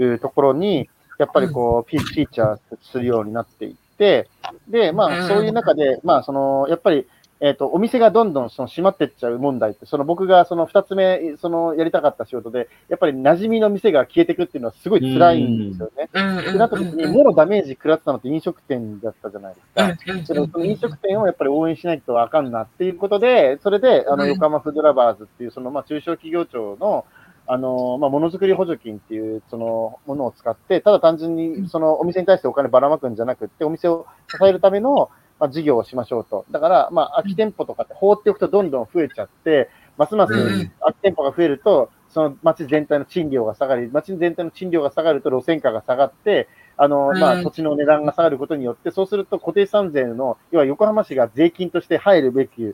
[0.00, 4.28] いうところに、やっぱりこう、フィーチャーするようになっていって、
[4.68, 7.06] で、まあ、そういう中で、まあ、その、やっぱり、
[7.44, 16.08] えっ、と、お店がどんどんその閉まってっちゃう問題って、その僕がその二つ目、そのやりたかった仕事で、やっぱり馴染みの店が消えていくっていうのはすごい辛いんですよね。
[16.12, 16.38] うん。
[16.38, 16.44] うん。
[16.44, 20.24] で、なった時に、もろダメージ食らってたのって飲食店だったじゃないですか。
[20.24, 24.28] そのその飲食店をやっぱり応援しないとあかんなっていうことで、それで、あの、うん。
[24.28, 27.06] 横浜フードラバーズっていう、その、まあ、中小企業庁の、
[27.46, 36.44] あの、まあ、ものづくり補助金っていう、その、ものを使って、ただ単純に、その、お店に対してお金ばらまくんじゃなくって、お店を支えるための、まあ、事業をしましょうと。
[36.50, 52.72] だから、まあ、空き店舗とかって放っておくとどんどん増えちゃって、ますますうん空き店舗が増えると、その街全体の賃料が下がり、街全体の賃料が下がると路線価が下がって、あの、まあ、うん土地の値段が下がることによって、そうすると固定資産税の、要は横浜市が税金として入るべき、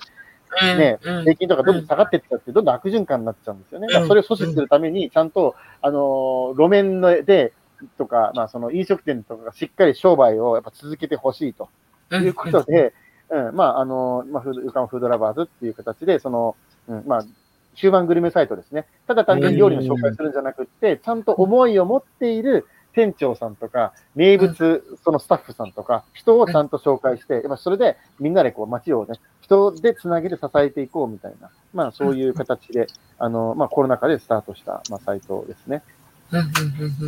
[0.76, 3.88] ね、税金とかどんどん下がっていっちゃって、どんどん悪循環になっちゃうんですよね。
[4.06, 7.52] それを阻止するために、ちゃんと、あの、路面ので、
[7.96, 11.68] とか、まあ、その飲食店とかがしっかり商売をやっぱ続けてほしいと。
[12.10, 12.94] いうことで、
[13.30, 16.56] うん、まあ、あの、まあ、フード、横浜フードラバーズっていう形で、その、
[16.88, 17.26] うん、まあ、
[17.76, 18.86] 終盤グルメサイトですね。
[19.06, 32.86] ただ単純に料理の紹介するんじゃなくって、ちゃんと思いを持っている店長さんとか、名物、そのスタッフさんとか、人をちゃんと紹介して、やっぱそれでみんなでこう街をね、人でつなげて支えていこうみたいな、まあそういう形で、
[33.18, 35.82] あの、まあコロナ禍でスタートした、まあサイトですね。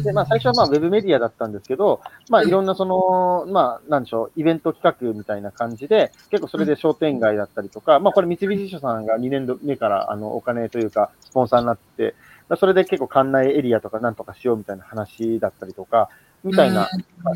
[0.03, 12.15] で、まあ最初はまあウェブメディアだったんですけど、まあいろんなその、まあなんでしょう、イベント企画みたいな感じで、結構それで商店街だったりとか、まあこれ三菱商さんが2年目からあのお金というかスポンサーになって、
[12.49, 16.09] まあそれで結構館内エリアとかなんとかしようみたいな話だったりとか、
[16.43, 16.89] みたいな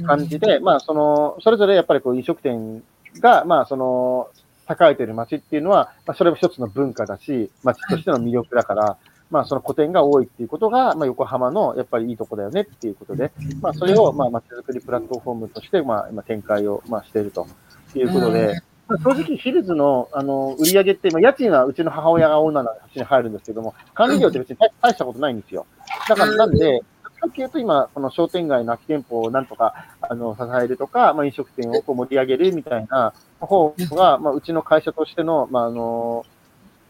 [0.06, 2.82] 感じで、まあその、それぞれやっぱりこう飲食店
[3.20, 4.28] が、まあその、
[4.68, 8.96] 栄えてる街っていうのは、まあそれも一つの文化だし、街としての魅力だから、
[9.30, 17.46] まあその古典が多いっていうことが、まあ横浜のやっぱりいいとこだよねっていうことで、まあそれをまあ街づくりプラットフォームとして、まあ今展開をまあしていると
[17.94, 25.66] いうことで、まあ正直ヒルズのあの売り上げって、まあ家賃はうちの母親がオーナーのうちに入るんですけども、管理料って別に大大したことないんですよ。
[26.08, 26.82] だからなんで、
[27.24, 36.24] かっていうと今、この商店街の空き店舗をなんとかあの支えるとか、まあ、飲食店をこう盛り上げるみたいな方が、まあ、うちの会社としての、まあ、あの、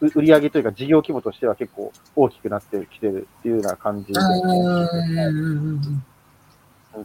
[0.01, 4.19] う売り上げというか事業規模としては結構大きくなってきてるっていうような感じで。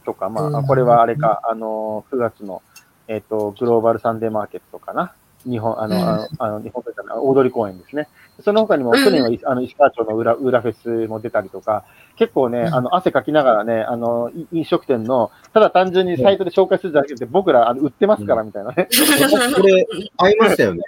[0.04, 2.62] とか、まあ、これはあれか、あの、9月の、
[3.08, 5.14] えっ、と、グローバルサンデーマーケットかな。
[5.44, 8.08] 日本、あの、あの、あの日本というか、大通公園ですね。
[8.40, 11.84] その他にも、去年は、あの、石川町の裏、裏フェスも出たりとか、
[12.16, 18.88] 結構ね、あの、汗かきながらね、あの、い飲食店の、ただ単純にサイトで紹介するだけで、僕ら、あの、売ってますから、みたいなね。
[19.56, 19.86] これ、
[20.16, 20.82] 会いましたよね。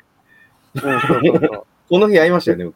[0.74, 1.66] うん、そうそうそう。
[1.88, 2.70] この日会いましたよね。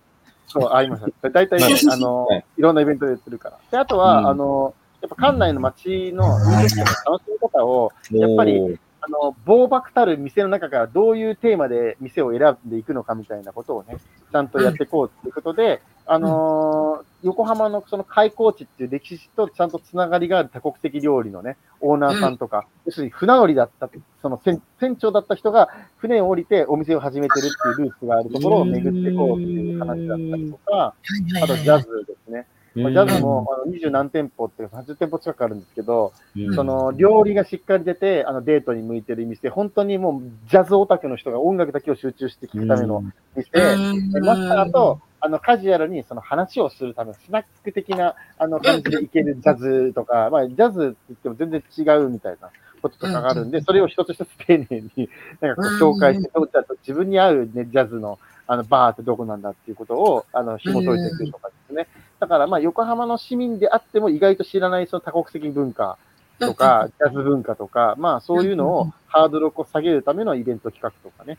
[0.46, 1.30] そう、ありました。
[1.30, 3.58] 大体ね、あの、はいいろんなイベントでやってるから。
[3.70, 6.24] で、あとは、うんあの、やっぱ館内の街の
[6.62, 13.98] 飲食店の楽しみ方を、やっぱりあの、暴漠たる店の中からどういうテーマで店を選んでいくのかみたいなことをね、
[14.32, 23.92] ちゃんとやっていこうということで、あのー横浜のその開港地っていう歴史とちゃんとつながりがある多国籍料理のね、オーナーさんとか、要するに船乗りだった、そ
[24.22, 30.94] その船船長だった人が船を降りてお店を始めてるっていうルーツがあるところを巡っていこうっていう話だったりとか、
[31.42, 32.46] あとジャズですね。
[32.76, 36.54] まあジャズもあの20何店舗っていうか30店舗近くあるんですけど、うん。
[36.54, 43.02] その料理がしっかり出て、あのデートに向いてる店、本当にもうジャズオタクの人が音楽だけを集中して聴くための
[43.34, 52.50] 店、でマスターとあのカジュアルにその話をするためのスナック的なあの感じでいけるジャズとか、まあ、ジャズって言っても全然違うみたいな
[52.82, 55.08] こととかがあるんで、それを一つ一つ丁寧に
[55.40, 58.18] なんかこう紹介して、じゃあ自分に合う、ね、ジャズの
[58.48, 61.88] あのバーってどこなんだっていうことをあの紐解いていくとかですね。
[62.18, 65.98] だからまあ横浜の市民であっても意外と知らないその多国籍文化
[66.38, 71.38] とか、ジャズ文化とか、まあそういうのをハードルを下げるためのイベント企画とかね、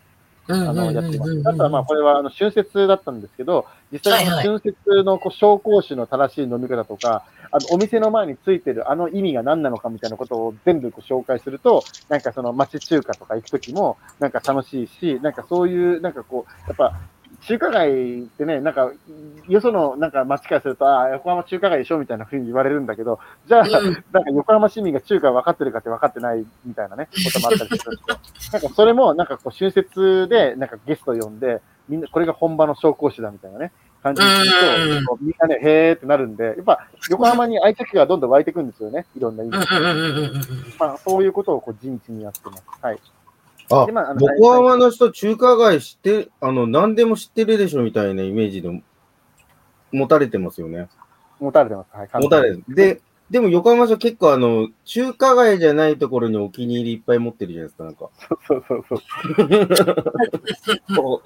[0.50, 1.42] あの、やってます。
[1.46, 16.98] あとはまあ、これは、あの、春節だったんですけど、実際にはい春節のこう紹興酒の正しい飲み方とか、あの、お店の前についてるあの意味が何なのかみたいなことを全部こう紹介すると、なんかその町中華とか行くときも、なんか楽しいし、なんかそういう、なんかこう、やっぱ、
[17.42, 18.92] 中華街ってね、なんか、
[19.48, 24.02] よそのなんか街からすると、ああ、横浜中華街でしょみたいな風に言われるんだけど、じゃあ、なんか
[24.34, 28.18] 横浜市民が中華分かってるかって分かってないみたいなね、 こともあったりするんですよ。
[28.54, 33.72] なんかそれも、なんかこう、春節で、なんかゲスト呼んで、みんな、これが本場の紹興酒だみたいなね、
[34.04, 34.46] 感じにす
[35.00, 39.66] ると、みんなね、へーってなるんで、やっぱ、横浜に愛着がどんどん湧いてくんですよね、いろんな意味で。
[40.80, 42.64] まあ、そういうことをこう、地道にやってます。
[42.82, 43.00] はい。
[43.70, 48.84] あでまああの横浜の人、中華街知って、あの、何でも知ってるでしょみたいなイメージで
[49.92, 50.88] 持たれてますよね。
[51.40, 51.96] 持たれてます。
[51.96, 52.10] はい。
[52.14, 52.76] 持たれてる。
[52.76, 58.10] で、でも横浜市は結構あの、中華街じゃないところにお気に入りいっぱい持ってるじゃないですか、なんか。
[58.48, 59.00] そうそうそう。
[60.96, 61.22] そう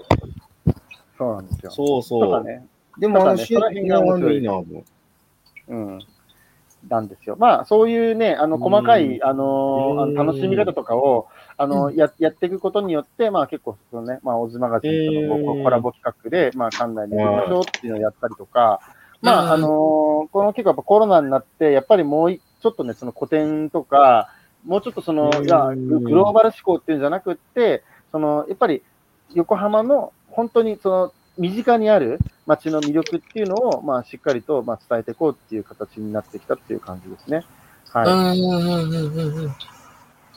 [1.18, 1.72] そうなんですよ。
[1.72, 2.32] そうとそう。
[2.32, 2.66] かね。
[2.98, 5.76] でもあの、ただねその辺がいいな、もう。
[5.76, 6.00] うん。
[6.90, 7.36] なんですよ。
[7.40, 11.28] まあ、そういうね、あの、細かい、あの楽しみ方とかを、
[11.58, 18.80] あの、や、やっていくことによって、まあ結構、そのね、まあ、オズマガジンとのコラボ企画で、まあ、館内に行きましょうっていうのをやったりとか、
[19.22, 20.02] まあ、あのー
[20.32, 24.30] この結構やっぱコロナになって、やっぱりもういちょっとね、その古典とか、
[24.66, 25.46] もうちょっとその、うん。
[25.46, 28.84] いや、ググローバル思考っていうんじゃなくって、その、やっぱり
[29.34, 37.46] 横浜の本当にその、身近にある街の魅力っていうのを、まあ、しっかりと、まあ、伝えていこうっていう形になってきたっていう感じですね。
[37.90, 38.06] はい。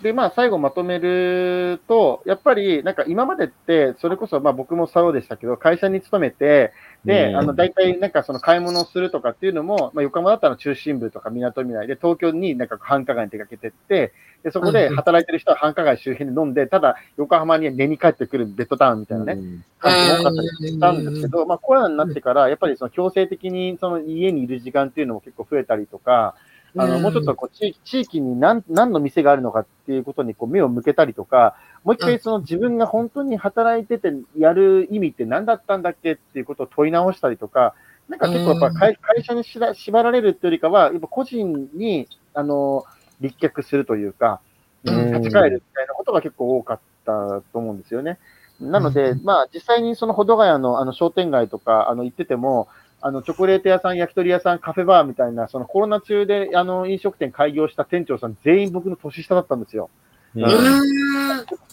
[0.05, 6.75] で、まあ、最後まとめると、やっぱり、なんか今までって、それこそ、まあ僕もそうでしたけど、会社に勤めて、
[7.07, 7.37] で、うん。
[7.39, 19.65] あの、大体なんかその買い物をするとかっていうのも、まあ横浜だったら中心部とか港未来で、東京になんか繁華街に出かけてって、で、そこで働いてる人は繁華街周辺で飲んで、ただ横浜に寝に帰ってくるベッドタウンみたいなね、うん。
[19.79, 26.35] 感じも多かったりしたんですけど、まあコロナになってから、やっぱりその強制的にその家にいる時間っていうのも結構増えたりとか、
[26.77, 37.75] あの、もうちょっとこう地域地域に何何の店があるのかっていうことにこう目を向けたりとか、もう一回その自分が本当に働いててやる意味って何だったんだっけっていうことを問い直したりとか、
[38.09, 42.85] なんか結構やっぱ会会社にしら縛られるっていうよりかは、やっぱ個人に、あの、
[43.21, 44.41] 立脚するというか、
[44.85, 45.13] うん。
[45.13, 47.13] 立ち返るみたいなことが結構多かった
[47.53, 48.19] と思うんですよね。
[48.61, 52.69] なので、まあ実際にその保土ヶ谷のあの商店街とかあの行ってても、
[53.07, 59.91] あのチョコレート屋さん、焼き鳥屋さん、カフェバーみたいな、そのコロナ中であの飲食店開業した店長さん、全員僕の年下だったんですよ。
[60.35, 60.43] うん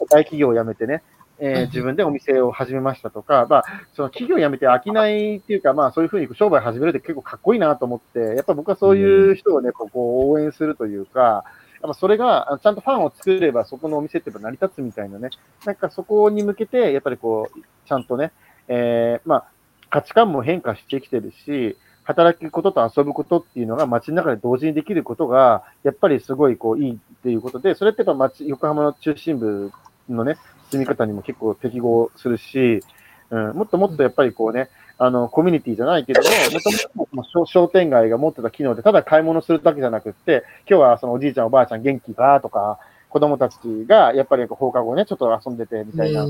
[0.09, 1.03] 大企業を辞めてね、
[1.39, 3.63] えー自分でお店を始めましたとか、まあ、
[3.93, 11.45] その企業を辞めて飽きないっていうか、まあそういうふうに商売始めるって結構かっこいいなと思って、やっぱ僕はそういう人をね、こうこう応援するというか、
[11.81, 15.29] やっぱそれが、あちゃんとファンを作れば、そこのお店ってやっぱ成り立つみたいなね。
[15.65, 18.33] なんかそこに向けて、やっぱりこう、ちゃんとね、
[18.67, 19.45] えーまあ、
[19.91, 29.71] 価値観も変化してきてるし、働くことと遊ぶことっていうのが街の中で同時にできることが、やっぱりすごいこういいっていうことで、それってやっぱ街、横浜の中心部
[30.09, 30.37] のね、
[30.71, 32.81] 住み方にも結構適合するし、
[33.29, 42.79] うん、もっともっとやっぱりこうね、あの、コミュニティじゃないけども、もともとも商商店街が持ってた機能で、ただ買い物するだけじゃなくって、今日はそのおじいちゃんおばあちゃん元気かとか、
[43.11, 43.57] 子供たち
[43.87, 46.29] がやっぱり放課後ね、ちょっと遊んでてみたいな、えっ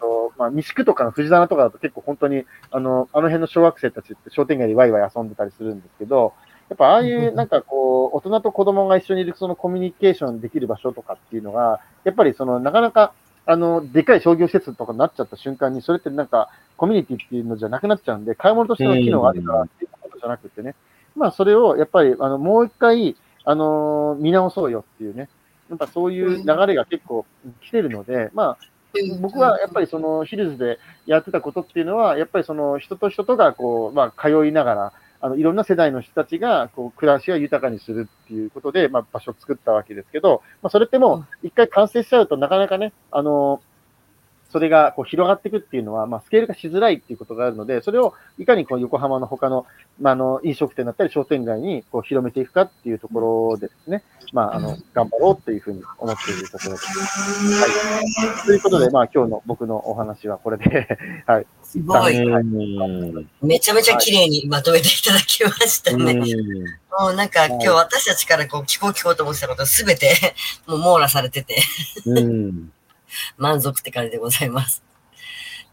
[0.00, 6.32] と、まあ、西区とかの藤棚とかだと結構本当に、あの、あの辺の小学生たちって商店街でワイワイ遊んでたりするんですけど、
[6.68, 13.12] やっぱああいうなんかこう、大人と子供が一緒にいるそのコミュニケーションできる場所とかっていうのが、やっぱりそのなかなか、
[13.44, 20.76] あの、でかい商業施設とかになっちゃった瞬間に、それってなんかコミュニティっていうのじゃなくなっちゃうんで、買い物としての機能があるからっていうことじゃなくてね、
[21.16, 25.28] まあそれをやっぱり、あの、もう一回、あの見直そうよっていうね、
[25.70, 27.24] やっぱそういう流れが結構
[27.62, 28.58] 来てるので、まあ、
[29.20, 43.62] 僕はやっぱりそのヒルズでやってたことっていうのは、やっぱりその人と人とがこう、まあ、通いながら、あのいろんな世代の人たちがこう暮らしを豊かにするっていうことで、まあ、場所を作ったわけですけど、まあ、それってもう一回完成しちゃうとなかなかね、あの
[44.54, 49.66] それがこう広がっていくっていうのは、まあ、スケールがしづらいっていうことがあるので、それをいかにこう横浜の他の、
[50.00, 56.86] まあ、あの飲食店だったり商店街にこう広めていくかっていうところでですね、まあ、あの頑張ろうというふうに思っているところです。
[56.86, 60.86] はい、ということで、まあ、今日の僕のお話はこれで、
[61.26, 61.46] はい。
[61.64, 62.16] すごい。
[62.16, 66.12] うんめちゃめちゃ綺麗にまとめていただきましたね。
[66.12, 70.14] うんもうなんか今日私たちからこう聞こう聞こうと思ってたことすべて
[70.64, 71.56] もう網羅されてて
[72.06, 72.70] うん。
[73.38, 74.82] 満足って感じでございます。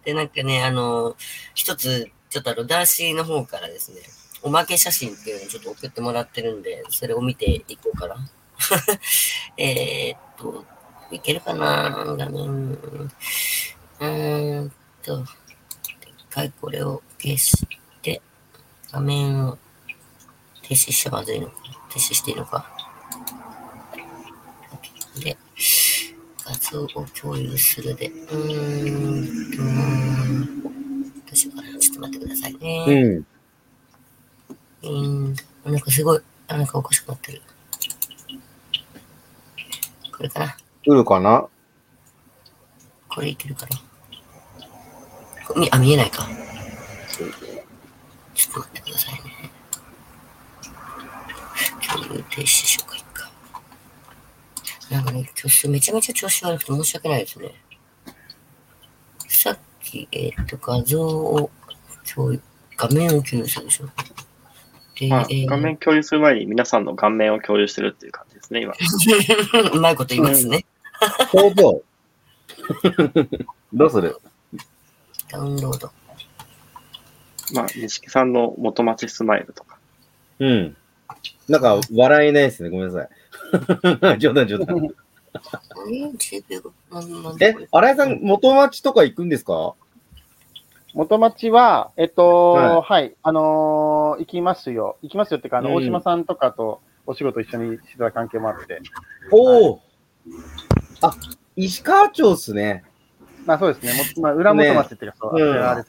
[0.03, 1.15] で、なんかね、あの、
[1.53, 4.01] 一つ、ちょっとあの、ダーシーの方からですね、
[4.41, 8.29] おまけ写真っていうのをちょっと送ってもらってるんで、それを見ていこうかな。
[9.57, 10.65] えっと、
[11.11, 12.71] いけるかな画面。
[12.73, 14.71] うーん
[15.03, 17.67] と、一回これを消し
[18.01, 18.21] て、
[18.91, 19.57] 画面を
[20.63, 21.53] 停止しちゃまずいのか。
[21.89, 22.65] 停止していいのか。
[25.19, 25.37] で、
[26.77, 26.87] を
[27.19, 28.07] 共有するで。
[28.07, 29.57] うーんと、
[30.61, 31.79] どうしようかな。
[31.79, 33.23] ちょっと待ってくださいね。
[34.83, 34.89] うん。
[34.89, 34.89] う
[35.29, 35.35] ん、
[35.65, 37.41] なんかすごい、あなんかおかしくなってる。
[40.11, 41.47] これかな来るかな？
[43.09, 43.81] これいけるかな
[45.47, 46.27] こみあ、見えないか。
[48.33, 49.21] ちょっと待ってくださいね。
[51.87, 52.90] 共有停止しようか。
[54.91, 57.53] なんかね、今日めちゃめちゃ調子悪くて申し訳ないですね。
[59.29, 61.49] さっき、えっ、と、画像を
[62.13, 62.41] 共有、
[62.75, 63.85] 画面を共有するでしょ。
[64.99, 68.73] で、まあえー画面共有する前に皆さんの顔面を共有してるっていう感じですね、今。
[69.73, 70.65] うまいこと言いますね。
[71.31, 71.81] 工場。
[73.73, 74.17] どうする？
[75.29, 75.89] ダウンロード。
[77.53, 79.77] まあ、錦さんの元町スマイルとか。
[80.39, 80.77] うん。
[81.47, 82.69] なんか、笑えないですね。
[82.69, 84.19] ごめんなさい。
[84.19, 84.77] 冗談冗談。
[84.77, 89.73] えー、10秒なんなんでえこれ、新井さん、元町とか行くんですか？
[90.93, 94.97] 元町は、えっと、ははい、あのー行きますよ。
[95.01, 98.81] 行きますよっていうか、あの、うん大島さんとかとお仕事一緒にしてた関係もあって。
[99.31, 99.81] おお、
[101.01, 101.15] あ、
[101.55, 102.83] 石川町っすね。
[103.45, 103.93] まあそうですね。
[104.17, 105.83] もまあ、裏元町っていうか、そう、うんあれ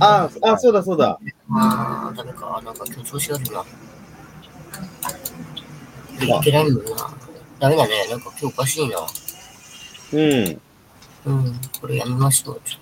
[0.00, 1.20] あ、あ、そうだそうだ。
[1.52, 2.60] あー、ダメか。
[2.64, 3.64] なんか今日調子悪いな。
[6.24, 6.90] いけないもんな。
[7.58, 8.06] ダメだね。
[8.10, 8.96] なんか今日おかしいな。
[10.12, 10.60] うん。
[11.24, 11.60] うん。
[11.80, 12.60] これやめましょう。
[12.64, 12.80] ちょっ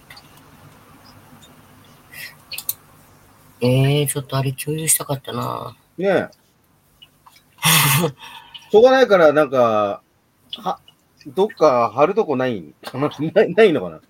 [3.60, 3.66] と。
[3.66, 5.76] えー、ちょっとあれ共有したかったな。
[5.98, 6.28] ねえ。
[8.70, 10.00] しょうがないから、なんか、
[10.56, 10.80] は、
[11.26, 12.72] どっか貼るとこない？
[12.82, 14.00] か なないないのかな？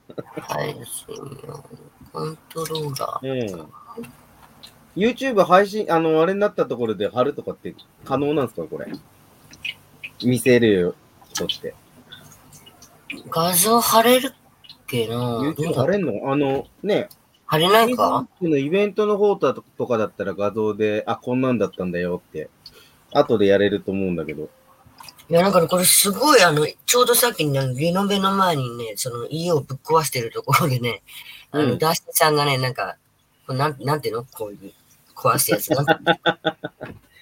[0.42, 1.06] 配信
[1.44, 1.64] 用
[2.12, 3.56] コントローラー。
[3.56, 3.72] うん。
[4.96, 7.74] YouTube 配信、あの、あれになったところで貼るとかって
[8.04, 8.66] 可能なんですか？
[8.68, 8.86] これ。
[10.22, 10.94] 見せる
[11.34, 11.74] とって。
[13.30, 14.30] 画像貼れるっ
[14.86, 15.14] けな。
[15.16, 16.32] どう YouTube だ貼れんの？
[16.32, 17.08] あの、ね、
[17.46, 18.26] 貼れないか？
[18.40, 22.50] のイベントの方だととかだったら画像で、あ、こんなんだったんだよって、
[23.12, 24.48] 後でやれると思うんだけど。
[25.28, 31.02] いや、なんかね、これすごい、あの、ちょうどさっきね、リノベの前にね、その家をぶっ壊してるところでね、
[31.52, 31.78] あの、うん。
[31.78, 32.96] ダーシーさんがね、なんか、
[33.46, 34.24] これなんなんていうの？
[34.24, 34.72] こういう、
[35.14, 35.70] 壊すやつ。
[35.70, 36.00] なんか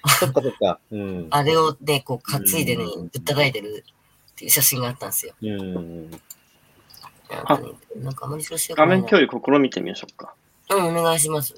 [0.08, 0.80] そっかそっか。
[0.90, 1.26] うん。
[1.30, 3.84] あれをね、こう、担いでねうん、ぶったたいてる
[4.32, 5.34] っていう写真があったんですよ。
[5.42, 6.10] うん。
[6.10, 10.34] なんかね、なんかあまり画面共有試みてみましょうか。
[10.70, 11.54] うん、お願いします。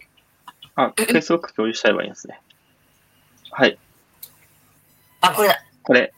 [0.74, 2.40] あ、Facebook 共有しちゃえばいいんですね。
[3.50, 3.78] はい。
[5.20, 5.62] あ、これだ。
[5.82, 6.12] これ、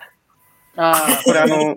[0.76, 1.76] あこれあの、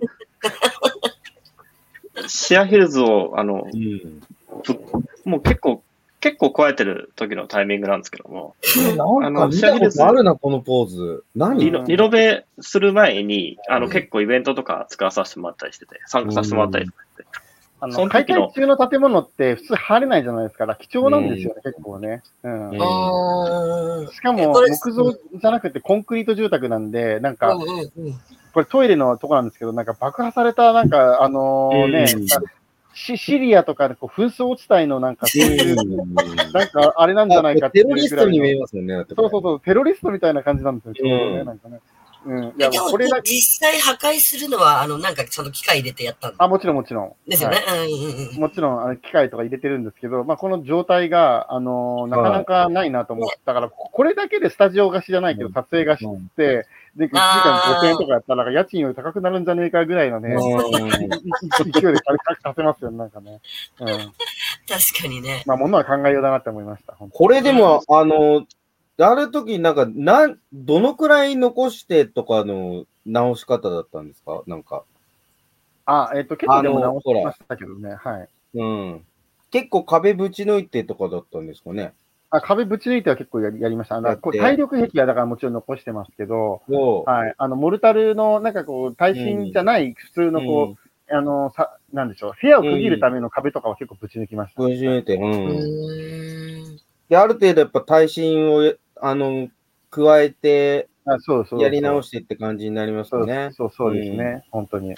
[2.27, 4.21] シェアヒルズを、あの、うん。
[4.63, 4.79] ぶ
[5.25, 5.83] もう結構、
[6.25, 8.55] 結構壊れてる時のタイミングなんですけども、
[9.21, 11.23] なんか見たことあるな、このポーズ。
[11.35, 11.63] 何？
[11.63, 17.25] リノリノベする前に、あの、うん結構イベントとか作らさせてもらったりしてて、参加させてもらったりとかして。
[17.79, 20.75] あの、解体中の建物って普通入れないじゃないですか。
[20.75, 22.23] 貴重なんですよね、結構ね。
[22.41, 24.07] うん。
[24.11, 27.55] しかも、木造じゃなくてコンクリート住宅なんで、なんか。
[28.53, 32.27] これトイレのとこなんですけど、なんか爆破された、なんか、あのーね、うん
[32.95, 38.95] シシリアとかでこう紛争地帯のなんか、そういう、うんなんかあれなんじゃないかっていうテロリストに見えますもんね。
[38.95, 41.79] そうそうそう、テロリストみたいな感じなんですよ、ちょうどね、うんなんかね。
[42.25, 42.43] うん。
[42.45, 47.29] いや、でもこれ実際破壊するのは、あの、なんかちゃんと機械入れてやったんあ、もちろんもちろん。
[47.29, 47.57] ですよね。
[47.57, 48.39] はいうんうんうん。
[48.39, 56.65] もちろん、あの機械とか入れてるんですけど、まあ、この状態が、あのーなかなかないなと思ったから、これだけでスタジオ貸しじゃないけど、うん撮影貸しって、
[56.95, 62.01] で、1時間5000円とかやったら、なんか家賃より高くなるんじゃねえかぐらいのね、うん勢いで借り
[62.41, 63.41] させますよね、なんかね。
[63.79, 63.87] うん。
[63.87, 64.03] 確
[65.01, 65.43] かにね。
[65.45, 68.45] まあ、ものは考えようだなって思いました、これでも、あの、
[68.97, 74.41] で、ある時なんか、なん、どのくらい残してとかの直し方だったんですか？
[74.47, 74.83] なんか。
[75.85, 77.95] あ、えっ、と、結構でも直しましたけどね。
[77.95, 78.29] はい。
[78.57, 79.05] うん。
[79.51, 81.93] 結構壁ぶち抜いてとかだったんですかね？
[82.35, 83.95] あ壁ぶち抜いては結構やりやりました。
[83.95, 86.61] あの体力壁はだからもちろん残してますけど。
[87.05, 87.33] はい。
[87.37, 90.77] あの、モルタルの、なんかこう、耐震じゃない普通のこう、うん
[91.07, 94.61] あの、さ、なんでしょう、部屋を区切るための壁とかは結構ぶち抜きました。
[94.61, 95.23] ぶち抜いて、う。
[95.23, 96.77] うん。
[97.09, 99.49] で、ある程度やっぱ耐震を、あの、
[99.91, 101.61] 加えて、あそうそう。
[101.61, 103.49] やり直ししてって感じになりますそうよね。
[103.51, 104.95] そうそうですね、本当に。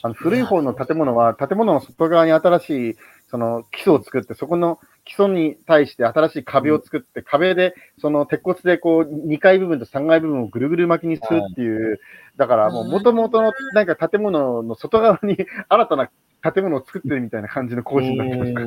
[0.00, 2.96] あの古い方の建物は、建物の外側に新しい、
[3.30, 12.00] その基礎を作って、そこの基礎に対して新しい壁を作って、壁で、その鉄骨でこう、2階部分と3階部分をぐるぐる巻きにするっていう、
[12.36, 15.36] だからもう元々のなんか建物の外側に
[15.68, 16.10] 新たな
[16.42, 18.66] 建物を作ってるみたいな感じの工事になってますから、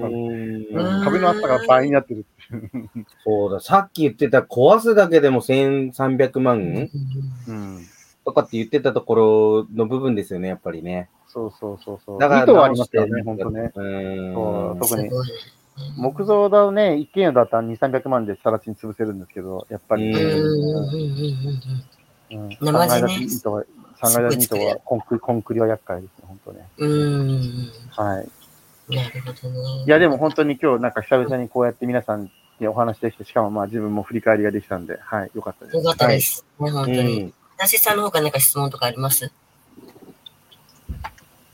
[1.04, 3.06] 壁の厚さが倍になってるっていう。
[3.24, 6.90] そうだ、さっき言ってた壊すだけでも1300万
[7.48, 7.80] うん。
[8.26, 11.10] とかって言ってたところの部分ですよね、やっぱりね。
[11.32, 12.20] そうそうそうそう。
[12.20, 13.72] だから意図はありますよね、本当ね。
[13.74, 14.34] うん。
[14.34, 15.10] そう特に
[15.98, 23.64] 木造だね、一軒家だったら2、300万でさら地に潰せるんですけど、やっぱり、ううんうんうんうんうんうん、生地ね3階建てニートは、
[24.02, 26.68] 3階建てニートはコンクリ、コンクリは厄介ですね、本当ね。
[26.78, 28.30] うんうんはい。
[28.94, 29.84] なるほどね。
[29.86, 32.30] いや、でも本当に今日なんか久々にこうやって皆さん
[32.60, 35.78] にお話できて、しかもまあ自分も振り返りができたんで、はい、よかったです。
[35.78, 36.46] よかったです。
[36.60, 37.20] ね、本当うに。
[37.20, 37.34] ん。
[37.58, 39.32] 男性さんの方から何か質問とかあります？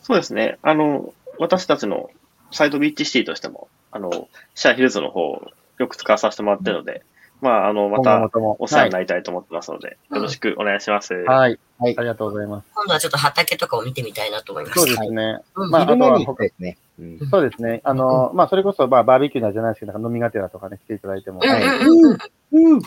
[0.07, 0.57] そうですね。
[0.61, 2.09] あの、私たちの
[2.51, 7.03] サイドビッチシティとしても、あの、シェアヒルズの方をよく使わさせてもらってるので、
[7.41, 11.13] まあ、あの、またお世話になりたいと思ってますので、よろしくお願いします。
[11.13, 11.59] はい。
[11.77, 12.67] はいありがとうございます。
[12.73, 14.79] 今度はちょっと畑とかを見てみたいなと思います。
[14.79, 15.39] そうですね。
[15.55, 16.77] うんまあ、あとですね。
[16.99, 17.81] うんそうですね。
[17.83, 21.41] あの、まあ、それこそ、まあ、バーベキューなんじゃないですけど、なんか飲みがてらとかね、来ていただいても。
[21.43, 22.17] うんはいうんうん
[22.53, 22.81] うん。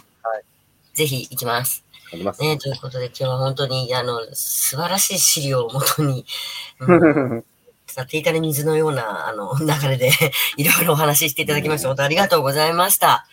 [0.95, 1.85] ぜひ行きます。
[2.13, 2.41] あります。
[2.43, 6.25] ね、ということで今日は本当に、あの、素晴らしい資料をもとに、
[6.81, 7.45] うん
[7.91, 10.11] さていたね水のような、あの、流れで
[10.57, 13.27] いろいろお話ししていただきまして、本当ありがとうございました。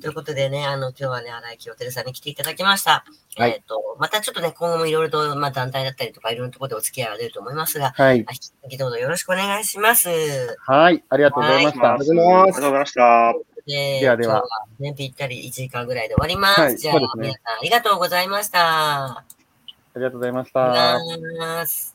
[0.00, 3.04] ということでね、あの、今日はね、荒井清照さんに来ていただきました。
[3.36, 8.18] はいえっ、と、またちょっとね、今後もいろいろと、まあ、団体だったりとか、いろんなところでお付き合いが出ると思いますが、はい。
[8.18, 10.08] 引き続きどうぞよろしくお願いします。
[10.60, 11.02] はい。
[11.08, 11.94] ありがとうございました。
[11.94, 12.14] ありが
[12.44, 13.53] とうございました。
[13.66, 16.60] でではでは今日はね、ぴったり1時間ぐらいで終わります。
[16.60, 19.18] はいじゃあ、ね皆さんありがとうございました。
[19.18, 19.24] あ
[19.96, 21.92] りがとうございました。